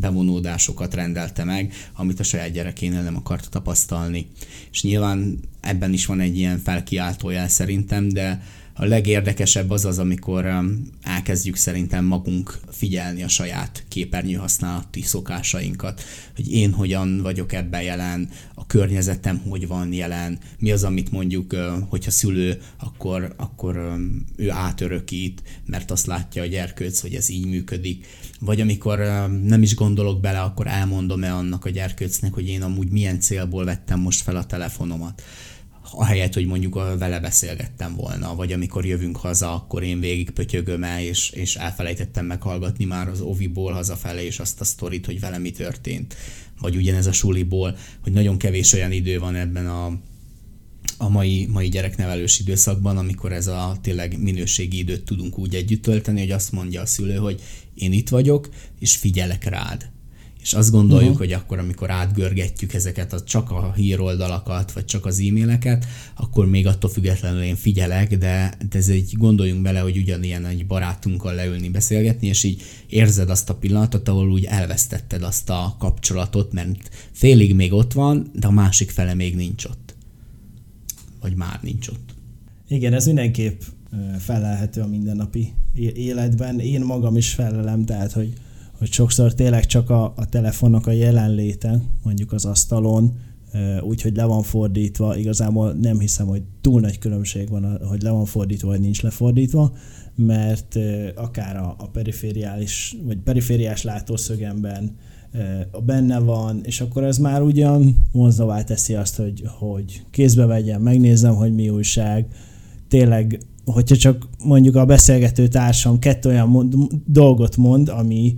[0.00, 4.26] bevonódásokat rendelte meg, amit a saját gyerekénél nem akarta tapasztalni.
[4.72, 8.42] És nyilván ebben is van egy ilyen felkiáltójel szerintem, de
[8.80, 16.02] a legérdekesebb az az, amikor um, elkezdjük szerintem magunk figyelni a saját képernyő használati szokásainkat,
[16.34, 21.52] hogy én hogyan vagyok ebben jelen, a környezetem hogy van jelen, mi az, amit mondjuk,
[21.52, 27.28] uh, hogyha szülő, akkor, akkor um, ő átörökít, mert azt látja a gyerkőc, hogy ez
[27.28, 28.06] így működik.
[28.38, 32.90] Vagy amikor um, nem is gondolok bele, akkor elmondom-e annak a gyerkőcnek, hogy én amúgy
[32.90, 35.22] milyen célból vettem most fel a telefonomat
[35.92, 41.00] ahelyett, hogy mondjuk vele beszélgettem volna, vagy amikor jövünk haza, akkor én végig pötyögöm el,
[41.00, 45.50] és, és elfelejtettem meghallgatni már az oviból hazafele, és azt a sztorit, hogy vele mi
[45.50, 46.16] történt.
[46.60, 49.86] Vagy ugyanez a suliból, hogy nagyon kevés olyan idő van ebben a,
[50.98, 56.20] a mai, mai gyereknevelős időszakban, amikor ez a tényleg minőségi időt tudunk úgy együtt tölteni,
[56.20, 57.42] hogy azt mondja a szülő, hogy
[57.74, 58.48] én itt vagyok,
[58.78, 59.90] és figyelek rád
[60.42, 61.26] és azt gondoljuk, uh-huh.
[61.26, 66.66] hogy akkor, amikor átgörgetjük ezeket a, csak a híroldalakat, vagy csak az e-maileket, akkor még
[66.66, 71.68] attól függetlenül én figyelek, de, de ez egy gondoljunk bele, hogy ugyanilyen egy barátunkkal leülni,
[71.68, 77.54] beszélgetni, és így érzed azt a pillanatot, ahol úgy elvesztetted azt a kapcsolatot, mert félig
[77.54, 79.94] még ott van, de a másik fele még nincs ott.
[81.20, 82.14] Vagy már nincs ott.
[82.68, 83.60] Igen, ez mindenképp
[84.18, 85.52] felelhető a mindennapi
[85.94, 86.60] életben.
[86.60, 88.32] Én magam is felelem, tehát, hogy
[88.80, 93.12] hogy sokszor tényleg csak a, a telefonnak a jelenléte, mondjuk az asztalon,
[93.82, 98.24] úgyhogy le van fordítva, igazából nem hiszem, hogy túl nagy különbség van, hogy le van
[98.24, 99.72] fordítva, vagy nincs lefordítva,
[100.14, 100.78] mert
[101.14, 104.96] akár a, a perifériális, vagy perifériás látószögemben
[105.84, 111.34] benne van, és akkor ez már ugyan vonzóvá teszi azt, hogy, hogy kézbe vegyem, megnézem,
[111.34, 112.26] hogy mi újság,
[112.88, 116.74] tényleg, hogyha csak mondjuk a beszélgető társam kettő olyan mond,
[117.06, 118.34] dolgot mond, ami,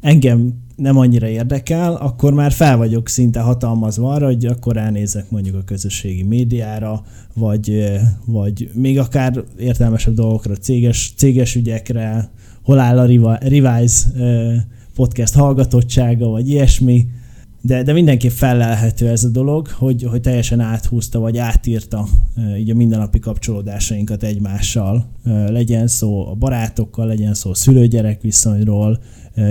[0.00, 5.54] engem nem annyira érdekel, akkor már fel vagyok szinte hatalmazva arra, hogy akkor elnézek mondjuk
[5.54, 7.02] a közösségi médiára,
[7.34, 7.92] vagy,
[8.24, 12.30] vagy még akár értelmesebb dolgokra, céges, céges ügyekre,
[12.62, 14.08] hol áll a Revise
[14.94, 17.06] podcast hallgatottsága, vagy ilyesmi,
[17.62, 22.08] de, de mindenképp felelhető ez a dolog, hogy, hogy teljesen áthúzta, vagy átírta
[22.58, 25.06] így a mindennapi kapcsolódásainkat egymással.
[25.48, 28.98] Legyen szó a barátokkal, legyen szó a szülő-gyerek viszonyról,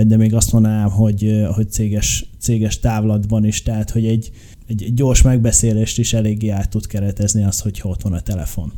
[0.06, 4.30] de még azt mondanám, hogy, hogy céges, céges távlatban is, tehát hogy egy,
[4.66, 8.72] egy gyors megbeszélést is eléggé át tud keretezni az, hogy ott van a telefon.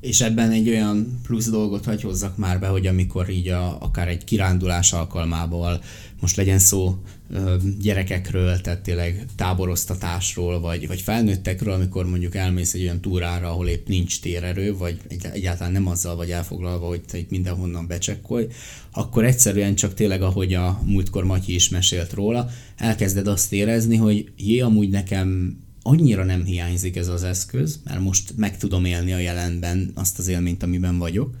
[0.00, 4.08] És ebben egy olyan plusz dolgot hagy hozzak már be, hogy amikor így a, akár
[4.08, 5.82] egy kirándulás alkalmából,
[6.20, 6.98] most legyen szó
[7.80, 13.88] gyerekekről, tehát tényleg táboroztatásról, vagy, vagy felnőttekről, amikor mondjuk elmész egy olyan túrára, ahol épp
[13.88, 15.00] nincs térerő, vagy
[15.32, 18.46] egyáltalán nem azzal vagy elfoglalva, hogy te itt mindenhonnan becsekkolj,
[18.92, 24.32] akkor egyszerűen csak tényleg, ahogy a múltkor Matyi is mesélt róla, elkezded azt érezni, hogy
[24.36, 29.18] jé, amúgy nekem annyira nem hiányzik ez az eszköz, mert most meg tudom élni a
[29.18, 31.36] jelenben azt az élményt, amiben vagyok.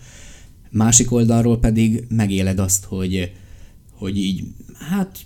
[0.70, 3.32] Másik oldalról pedig megéled azt, hogy,
[3.92, 4.44] hogy így,
[4.88, 5.18] hát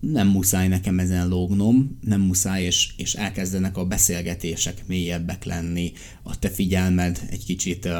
[0.00, 6.38] nem muszáj nekem ezen lógnom, nem muszáj, és, és elkezdenek a beszélgetések mélyebbek lenni, a
[6.38, 7.92] te figyelmed egy kicsit uh,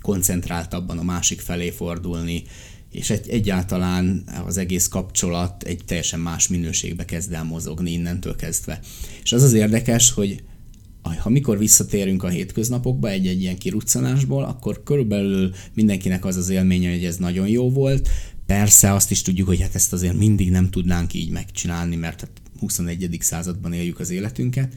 [0.00, 2.42] koncentráltabban a másik felé fordulni,
[2.92, 8.80] és egy, egyáltalán az egész kapcsolat egy teljesen más minőségbe kezd el mozogni innentől kezdve.
[9.22, 10.42] És az az érdekes, hogy
[11.18, 17.04] ha mikor visszatérünk a hétköznapokba egy-egy ilyen kiruccanásból, akkor körülbelül mindenkinek az az élménye, hogy
[17.04, 18.08] ez nagyon jó volt.
[18.46, 22.30] Persze azt is tudjuk, hogy hát ezt azért mindig nem tudnánk így megcsinálni, mert hát
[22.60, 23.16] 21.
[23.20, 24.72] században éljük az életünket,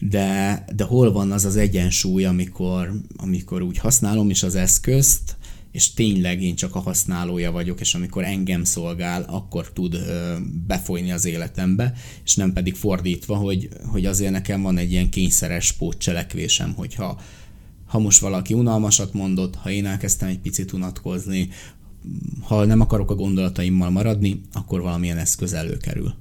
[0.00, 5.36] de, de hol van az az egyensúly, amikor, amikor úgy használom is az eszközt,
[5.72, 11.12] és tényleg én csak a használója vagyok, és amikor engem szolgál, akkor tud ö, befolyni
[11.12, 11.92] az életembe,
[12.24, 17.20] és nem pedig fordítva, hogy, hogy azért nekem van egy ilyen kényszeres pótcselekvésem, hogyha
[17.86, 21.48] ha most valaki unalmasat mondott, ha én elkezdtem egy picit unatkozni,
[22.40, 26.14] ha nem akarok a gondolataimmal maradni, akkor valamilyen eszköz előkerül.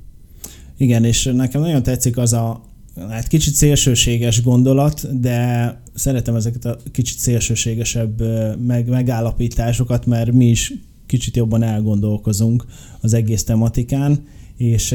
[0.78, 2.69] Igen, és nekem nagyon tetszik az a
[3.10, 8.22] hát kicsit szélsőséges gondolat, de szeretem ezeket a kicsit szélsőségesebb
[8.66, 10.74] meg, megállapításokat, mert mi is
[11.06, 12.66] kicsit jobban elgondolkozunk
[13.02, 14.24] az egész tematikán,
[14.58, 14.88] és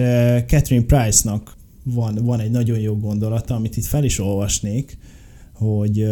[0.46, 4.98] Catherine Price-nak van, van egy nagyon jó gondolata, amit itt fel is olvasnék,
[5.52, 6.06] hogy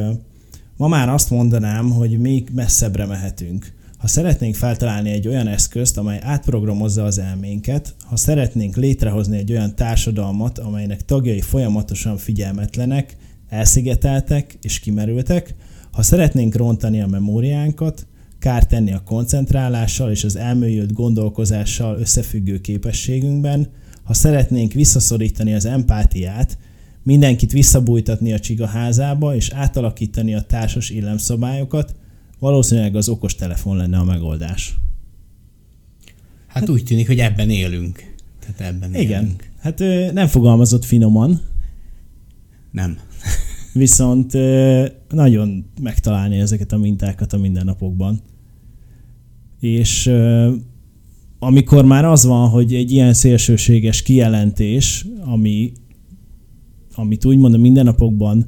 [0.76, 3.72] ma már azt mondanám, hogy még messzebbre mehetünk.
[4.02, 9.76] Ha szeretnénk feltalálni egy olyan eszközt, amely átprogramozza az elménket, ha szeretnénk létrehozni egy olyan
[9.76, 13.16] társadalmat, amelynek tagjai folyamatosan figyelmetlenek,
[13.48, 15.54] elszigeteltek és kimerültek,
[15.92, 18.06] ha szeretnénk rontani a memóriánkat,
[18.38, 23.68] kárt tenni a koncentrálással és az elmélyült gondolkozással összefüggő képességünkben,
[24.04, 26.58] ha szeretnénk visszaszorítani az empátiát,
[27.02, 31.94] mindenkit visszabújtatni a csigaházába és átalakítani a társas illemszobályokat,
[32.42, 34.74] valószínűleg az okos telefon lenne a megoldás.
[36.46, 38.14] Hát úgy tűnik, hogy ebben élünk.
[38.40, 39.24] Tehát ebben Igen.
[39.24, 39.50] Élünk.
[39.58, 39.78] Hát
[40.12, 41.40] nem fogalmazott finoman.
[42.70, 42.98] Nem.
[43.72, 44.32] Viszont
[45.08, 48.20] nagyon megtalálni ezeket a mintákat a mindennapokban.
[49.60, 50.12] És
[51.38, 55.72] amikor már az van, hogy egy ilyen szélsőséges kijelentés, ami,
[56.94, 58.46] amit úgymond a mindennapokban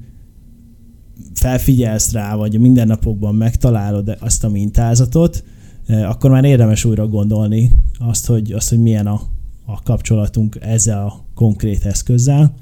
[1.45, 5.45] felfigyelsz rá, vagy a mindennapokban megtalálod azt a mintázatot,
[5.89, 9.21] akkor már érdemes újra gondolni azt, hogy, azt, hogy milyen a,
[9.65, 12.55] a kapcsolatunk ezzel a konkrét eszközzel,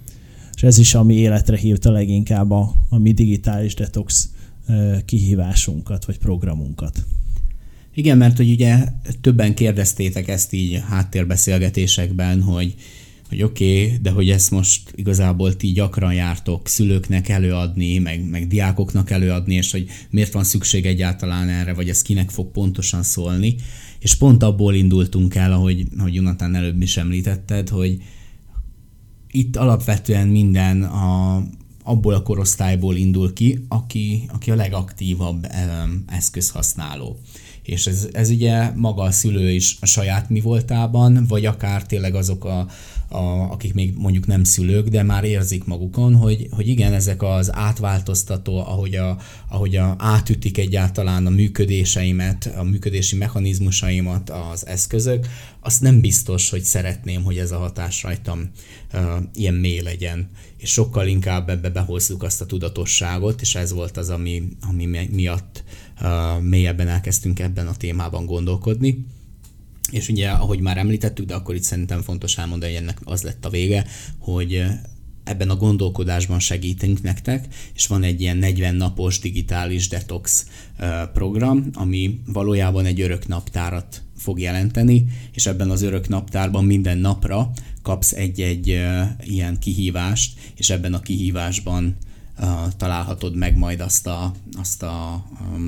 [0.54, 4.30] és ez is, ami életre hívta leginkább a, a mi digitális detox
[5.04, 7.04] kihívásunkat, vagy programunkat.
[7.94, 8.84] Igen, mert hogy ugye
[9.20, 12.74] többen kérdeztétek ezt így háttérbeszélgetésekben, hogy
[13.32, 18.46] hogy oké, okay, de hogy ezt most igazából ti gyakran jártok szülőknek előadni, meg, meg
[18.46, 23.56] diákoknak előadni, és hogy miért van szükség egyáltalán erre, vagy ez kinek fog pontosan szólni.
[23.98, 28.02] És pont abból indultunk el, ahogy, ahogy Jonathan előbb is említetted, hogy
[29.30, 31.42] itt alapvetően minden a,
[31.82, 35.46] abból a korosztályból indul ki, aki, aki a legaktívabb
[36.06, 37.18] eszközhasználó
[37.62, 42.14] és ez, ez ugye maga a szülő is a saját mi voltában, vagy akár tényleg
[42.14, 42.66] azok a,
[43.12, 47.54] a, akik még mondjuk nem szülők, de már érzik magukon, hogy, hogy igen, ezek az
[47.54, 55.26] átváltoztató, ahogy, a, ahogy a, átütik egyáltalán a működéseimet, a működési mechanizmusaimat az eszközök,
[55.60, 58.50] azt nem biztos, hogy szeretném, hogy ez a hatás rajtam
[58.94, 59.00] uh,
[59.34, 60.30] ilyen mély legyen.
[60.56, 65.64] És sokkal inkább ebbe behozzuk azt a tudatosságot, és ez volt az, ami, ami miatt
[66.00, 69.06] uh, mélyebben elkezdtünk ebben a témában gondolkodni.
[69.90, 73.44] És ugye, ahogy már említettük, de akkor itt szerintem fontos elmondani, hogy ennek az lett
[73.44, 73.86] a vége,
[74.18, 74.64] hogy
[75.24, 80.46] ebben a gondolkodásban segítünk nektek, és van egy ilyen 40 napos digitális detox
[81.12, 87.50] program, ami valójában egy örök naptárat fog jelenteni, és ebben az örök naptárban minden napra
[87.82, 88.66] kapsz egy-egy
[89.24, 91.96] ilyen kihívást, és ebben a kihívásban
[92.76, 95.24] találhatod meg majd azt, a, azt a,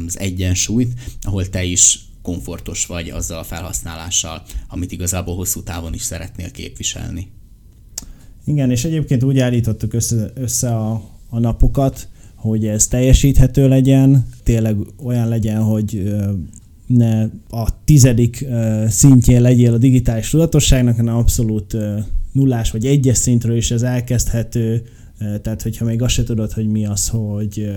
[0.07, 6.03] az egyensúlyt, ahol te is komfortos vagy azzal a felhasználással, amit igazából hosszú távon is
[6.03, 7.27] szeretnél képviselni.
[8.45, 14.77] Igen, és egyébként úgy állítottuk össze, össze a, a napokat, hogy ez teljesíthető legyen, tényleg
[15.03, 16.15] olyan legyen, hogy
[16.87, 18.47] ne a tizedik
[18.89, 21.77] szintjén legyél a digitális tudatosságnak, hanem abszolút
[22.33, 24.83] nullás vagy egyes szintről is ez elkezdhető,
[25.43, 27.71] tehát hogyha még azt se tudod, hogy mi az, hogy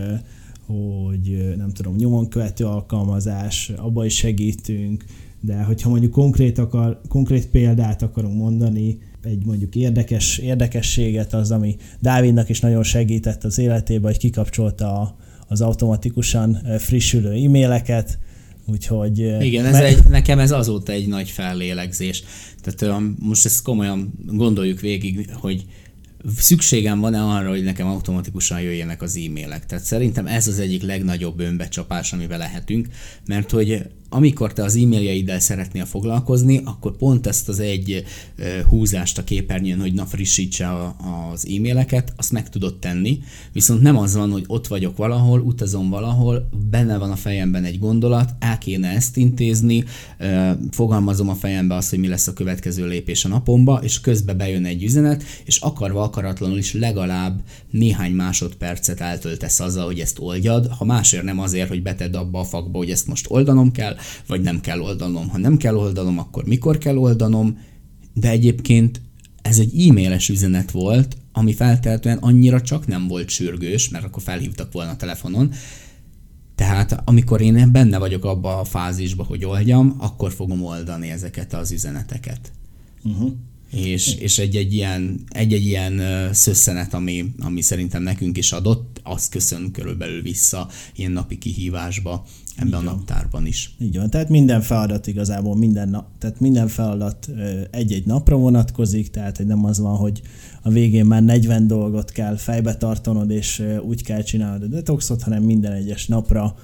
[0.67, 5.03] hogy nem tudom, nyomon követő alkalmazás, abba is segítünk,
[5.41, 11.75] de hogyha mondjuk konkrét, akar, konkrét példát akarunk mondani, egy mondjuk érdekes, érdekességet az, ami
[11.99, 15.15] Dávidnak is nagyon segített az életében, hogy kikapcsolta a,
[15.47, 18.19] az automatikusan frissülő e-maileket,
[18.65, 19.19] úgyhogy...
[19.41, 22.23] Igen, ez egy, nekem ez azóta egy nagy fellélegzés.
[22.62, 25.65] Tehát most ezt komolyan gondoljuk végig, hogy
[26.38, 29.65] szükségem van-e arra, hogy nekem automatikusan jöjjenek az e-mailek.
[29.65, 32.88] Tehát szerintem ez az egyik legnagyobb önbecsapás, amivel lehetünk,
[33.25, 38.04] mert hogy amikor te az e-mailjeiddel szeretnél foglalkozni, akkor pont ezt az egy
[38.70, 40.67] húzást a képernyőn, hogy na frissítse
[41.32, 43.20] az e-maileket, azt meg tudod tenni,
[43.52, 47.80] viszont nem az van, hogy ott vagyok valahol, utazom valahol, benne van a fejemben egy
[47.80, 49.84] gondolat, el kéne ezt intézni,
[50.72, 54.66] fogalmazom a fejembe azt, hogy mi lesz a következő lépés a napomba, és közben bejön
[54.66, 57.41] egy üzenet, és akarva akaratlanul is legalább
[57.72, 62.43] néhány másodpercet eltöltesz azzal, hogy ezt oldjad, ha másért nem azért, hogy betedd abba a
[62.43, 63.95] fakba, hogy ezt most oldanom kell,
[64.28, 65.30] vagy nem kell oldanom.
[65.30, 67.58] Ha nem kell oldanom, akkor mikor kell oldanom,
[68.14, 69.02] de egyébként
[69.41, 74.72] ez egy e-mailes üzenet volt, ami feltehetően annyira csak nem volt sürgős, mert akkor felhívtak
[74.72, 75.52] volna a telefonon,
[76.56, 81.72] tehát amikor én benne vagyok abba a fázisba, hogy oldjam, akkor fogom oldani ezeket az
[81.72, 82.52] üzeneteket.
[83.04, 83.32] Uh-huh.
[83.72, 86.01] És, és egy-egy ilyen, egy-egy ilyen
[86.34, 92.80] szösszenet, ami, ami szerintem nekünk is adott, az köszön körülbelül vissza ilyen napi kihívásba ebben
[92.80, 93.76] a naptárban is.
[93.80, 97.30] Így van, tehát minden feladat igazából minden nap, tehát minden feladat
[97.72, 100.22] egy-egy napra vonatkozik, tehát hogy nem az van, hogy
[100.61, 105.43] a végén már 40 dolgot kell fejbe tartanod, és úgy kell csinálnod a detoxot, hanem
[105.43, 106.55] minden egyes napra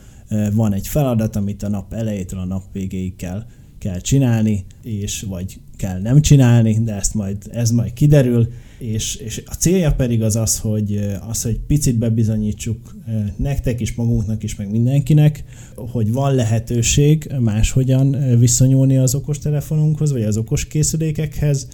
[0.53, 3.45] van egy feladat, amit a nap elejétől a nap végéig kell,
[3.83, 9.43] kell csinálni, és vagy kell nem csinálni, de ezt majd, ez majd kiderül, és, és
[9.45, 12.95] a célja pedig az az, hogy, az, hogy picit bebizonyítsuk
[13.35, 15.43] nektek is, magunknak is, meg mindenkinek,
[15.75, 21.67] hogy van lehetőség máshogyan viszonyulni az okostelefonunkhoz, vagy az okos készülékekhez,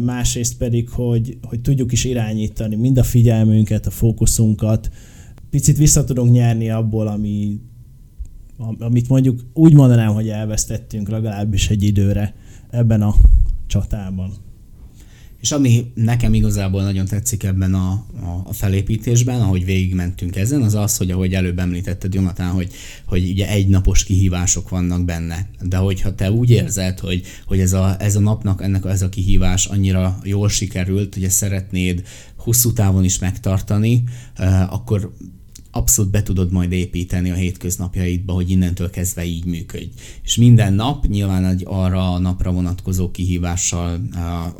[0.00, 4.90] másrészt pedig, hogy, hogy tudjuk is irányítani mind a figyelmünket, a fókuszunkat,
[5.50, 7.60] picit vissza tudunk nyerni abból, ami,
[8.78, 12.34] amit mondjuk úgy mondanám, hogy elvesztettünk legalábbis egy időre
[12.70, 13.14] ebben a
[13.66, 14.32] csatában.
[15.40, 18.04] És ami nekem igazából nagyon tetszik ebben a,
[18.44, 22.72] a, felépítésben, ahogy végigmentünk ezen, az az, hogy ahogy előbb említetted, Jonatán, hogy,
[23.04, 25.48] hogy ugye egynapos kihívások vannak benne.
[25.62, 29.08] De hogyha te úgy érzed, hogy, hogy ez, a, ez a napnak, ennek ez a
[29.08, 32.02] kihívás annyira jól sikerült, hogy ezt szeretnéd
[32.36, 34.02] hosszú távon is megtartani,
[34.34, 35.12] eh, akkor
[35.76, 39.90] abszolút be tudod majd építeni a hétköznapjaidba, hogy innentől kezdve így működj.
[40.22, 44.00] És minden nap nyilván egy arra a napra vonatkozó kihívással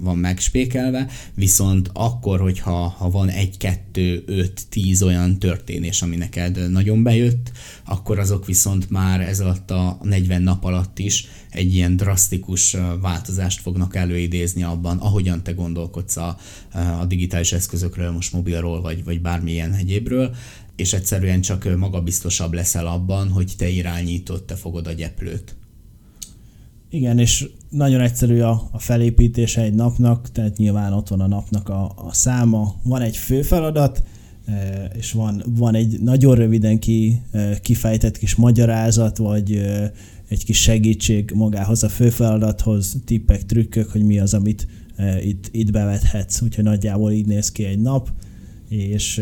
[0.01, 6.71] van megspékelve, viszont akkor, hogyha ha van egy, kettő, öt, tíz olyan történés, ami neked
[6.71, 7.53] nagyon bejött,
[7.85, 13.61] akkor azok viszont már ez alatt a 40 nap alatt is egy ilyen drasztikus változást
[13.61, 16.39] fognak előidézni abban, ahogyan te gondolkodsz a,
[17.01, 20.35] a digitális eszközökről, most mobilról, vagy, vagy bármilyen egyébről
[20.77, 25.57] és egyszerűen csak magabiztosabb leszel abban, hogy te irányítod, te fogod a gyeplőt.
[26.91, 31.69] Igen, és nagyon egyszerű a, a felépítése egy napnak, tehát nyilván ott van a napnak
[31.69, 34.03] a, a száma, van egy fő feladat,
[34.99, 37.23] és van, van egy nagyon röviden ki,
[37.63, 39.63] kifejtett kis magyarázat, vagy
[40.29, 44.67] egy kis segítség magához a fő feladathoz, tippek, trükkök, hogy mi az, amit
[45.23, 46.41] itt, itt bevethetsz.
[46.41, 48.11] Úgyhogy nagyjából így néz ki egy nap
[48.69, 49.21] és,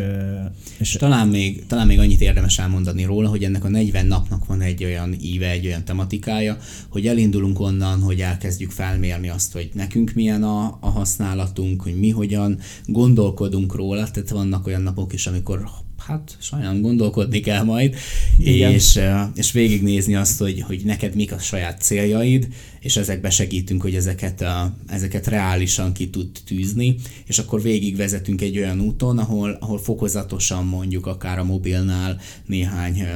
[0.78, 4.60] és talán, még, talán még annyit érdemes elmondani róla, hogy ennek a 40 napnak van
[4.60, 10.12] egy olyan íve, egy olyan tematikája, hogy elindulunk onnan, hogy elkezdjük felmérni azt, hogy nekünk
[10.14, 15.68] milyen a, a használatunk, hogy mi hogyan gondolkodunk róla, tehát vannak olyan napok is, amikor
[16.06, 17.94] hát sajnálom gondolkodni kell majd,
[18.38, 18.72] Igen.
[18.72, 19.00] és,
[19.34, 22.48] és végignézni azt, hogy, hogy neked mik a saját céljaid,
[22.84, 28.58] és ezekbe segítünk, hogy ezeket, a, ezeket reálisan ki tud tűzni, és akkor végigvezetünk egy
[28.58, 33.06] olyan úton, ahol, ahol fokozatosan mondjuk akár a mobilnál néhány ö,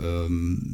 [0.00, 0.24] ö,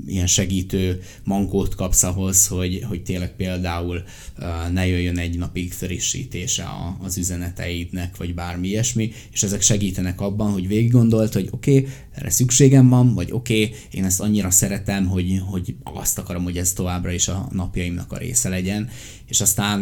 [0.06, 4.02] ilyen segítő mankót kapsz ahhoz, hogy, hogy tényleg például
[4.38, 6.64] ö, ne jöjjön egy napig frissítése
[7.02, 11.90] az üzeneteidnek, vagy bármi ilyesmi, és ezek segítenek abban, hogy végig gondolt, hogy oké, okay,
[12.12, 16.56] erre szükségem van, vagy oké, okay, én ezt annyira szeretem, hogy, hogy azt akarom, hogy
[16.56, 18.88] ez továbbra is a napjaimnak a része legyen,
[19.26, 19.80] és aztán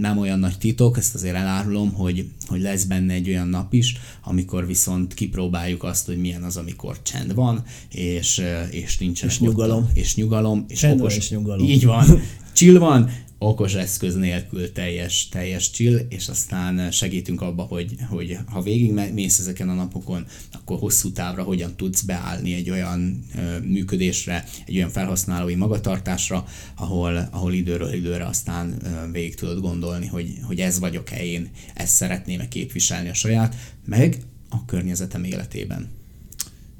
[0.00, 3.96] nem olyan nagy titok, ezt azért elárulom, hogy, hogy lesz benne egy olyan nap is,
[4.24, 9.90] amikor viszont kipróbáljuk azt, hogy milyen az, amikor csend van, és, és nincsen és nyugalom.
[9.94, 10.64] És nyugalom.
[10.68, 11.68] És csend okos, és nyugalom.
[11.68, 12.06] Így van.
[12.52, 13.10] Chill van,
[13.42, 19.38] okos eszköz nélkül teljes, teljes chill, és aztán segítünk abba, hogy, hogy ha végig mész
[19.38, 24.90] ezeken a napokon, akkor hosszú távra hogyan tudsz beállni egy olyan ö, működésre, egy olyan
[24.90, 26.44] felhasználói magatartásra,
[26.76, 31.94] ahol, ahol időről időre aztán ö, végig tudod gondolni, hogy, hogy ez vagyok-e én, ezt
[31.94, 34.16] szeretném-e képviselni a saját, meg
[34.48, 35.88] a környezetem életében.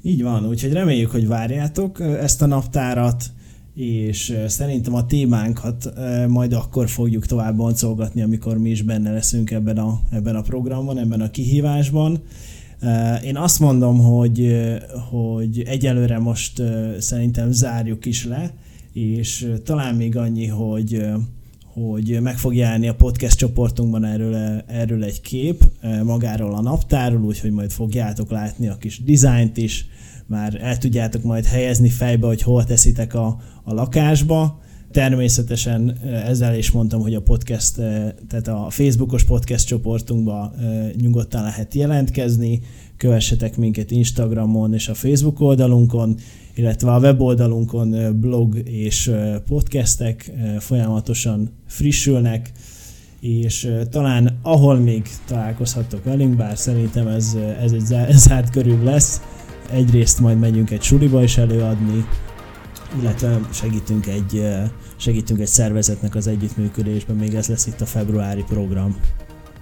[0.03, 3.25] Így van, úgyhogy reméljük, hogy várjátok ezt a naptárat,
[3.75, 5.93] és szerintem a témánkat
[6.27, 10.97] majd akkor fogjuk tovább boncolgatni, amikor mi is benne leszünk ebben a, ebben a programban,
[10.97, 12.19] ebben a kihívásban.
[13.23, 14.67] Én azt mondom, hogy,
[15.09, 16.61] hogy egyelőre most
[16.99, 18.53] szerintem zárjuk is le,
[18.93, 21.05] és talán még annyi, hogy
[21.73, 24.35] hogy meg fog jelenni a podcast csoportunkban erről,
[24.67, 25.63] erről egy kép,
[26.03, 29.85] magáról a naptárról, úgyhogy majd fogjátok látni a kis dizájnt is,
[30.31, 34.59] már el tudjátok majd helyezni fejbe, hogy hol teszitek a, a lakásba.
[34.91, 37.75] Természetesen ezzel is mondtam, hogy a podcast,
[38.27, 40.53] tehát a Facebookos podcast csoportunkba
[41.01, 42.61] nyugodtan lehet jelentkezni,
[42.97, 46.15] kövessetek minket Instagramon és a Facebook oldalunkon,
[46.55, 49.11] illetve a weboldalunkon blog és
[49.47, 52.51] podcastek folyamatosan frissülnek,
[53.19, 57.85] és talán ahol még találkozhattok velünk, bár szerintem ez, ez egy
[58.27, 59.21] zárt körül lesz,
[59.71, 62.05] egyrészt majd megyünk egy suliba is előadni,
[62.99, 64.45] illetve segítünk egy,
[64.95, 68.95] segítünk egy szervezetnek az együttműködésben, még ez lesz itt a februári program.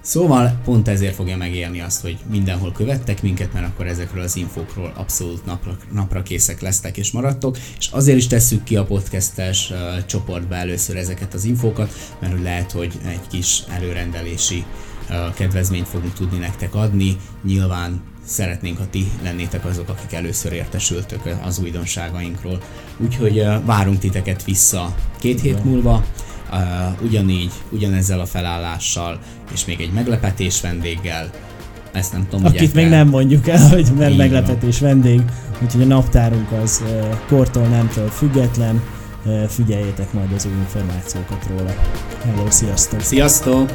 [0.02, 4.92] Szóval pont ezért fogja megélni azt, hogy mindenhol követtek minket, mert akkor ezekről az infókról
[4.96, 10.04] abszolút napra, napra készek lesztek és maradtok, és azért is tesszük ki a podcastes uh,
[10.06, 14.64] csoportba először ezeket az infókat, mert lehet, hogy egy kis előrendelési
[15.08, 17.16] uh, kedvezményt fogunk tudni nektek adni.
[17.44, 18.00] Nyilván
[18.30, 22.62] szeretnénk, ha ti lennétek azok, akik először értesültök az újdonságainkról.
[22.96, 26.04] Úgyhogy várunk titeket vissza két hét múlva,
[27.02, 29.18] ugyanígy, ugyanezzel a felállással,
[29.52, 31.30] és még egy meglepetés vendéggel.
[31.92, 35.22] Ezt nem tudom, Akit még nem mondjuk el, hogy mert meglepetés vendég,
[35.62, 36.84] úgyhogy a naptárunk az
[37.28, 38.82] kortól nemtől független,
[39.48, 41.74] figyeljétek majd az új információkat róla.
[42.24, 43.00] Hello, sziasztok!
[43.00, 43.70] Sziasztok!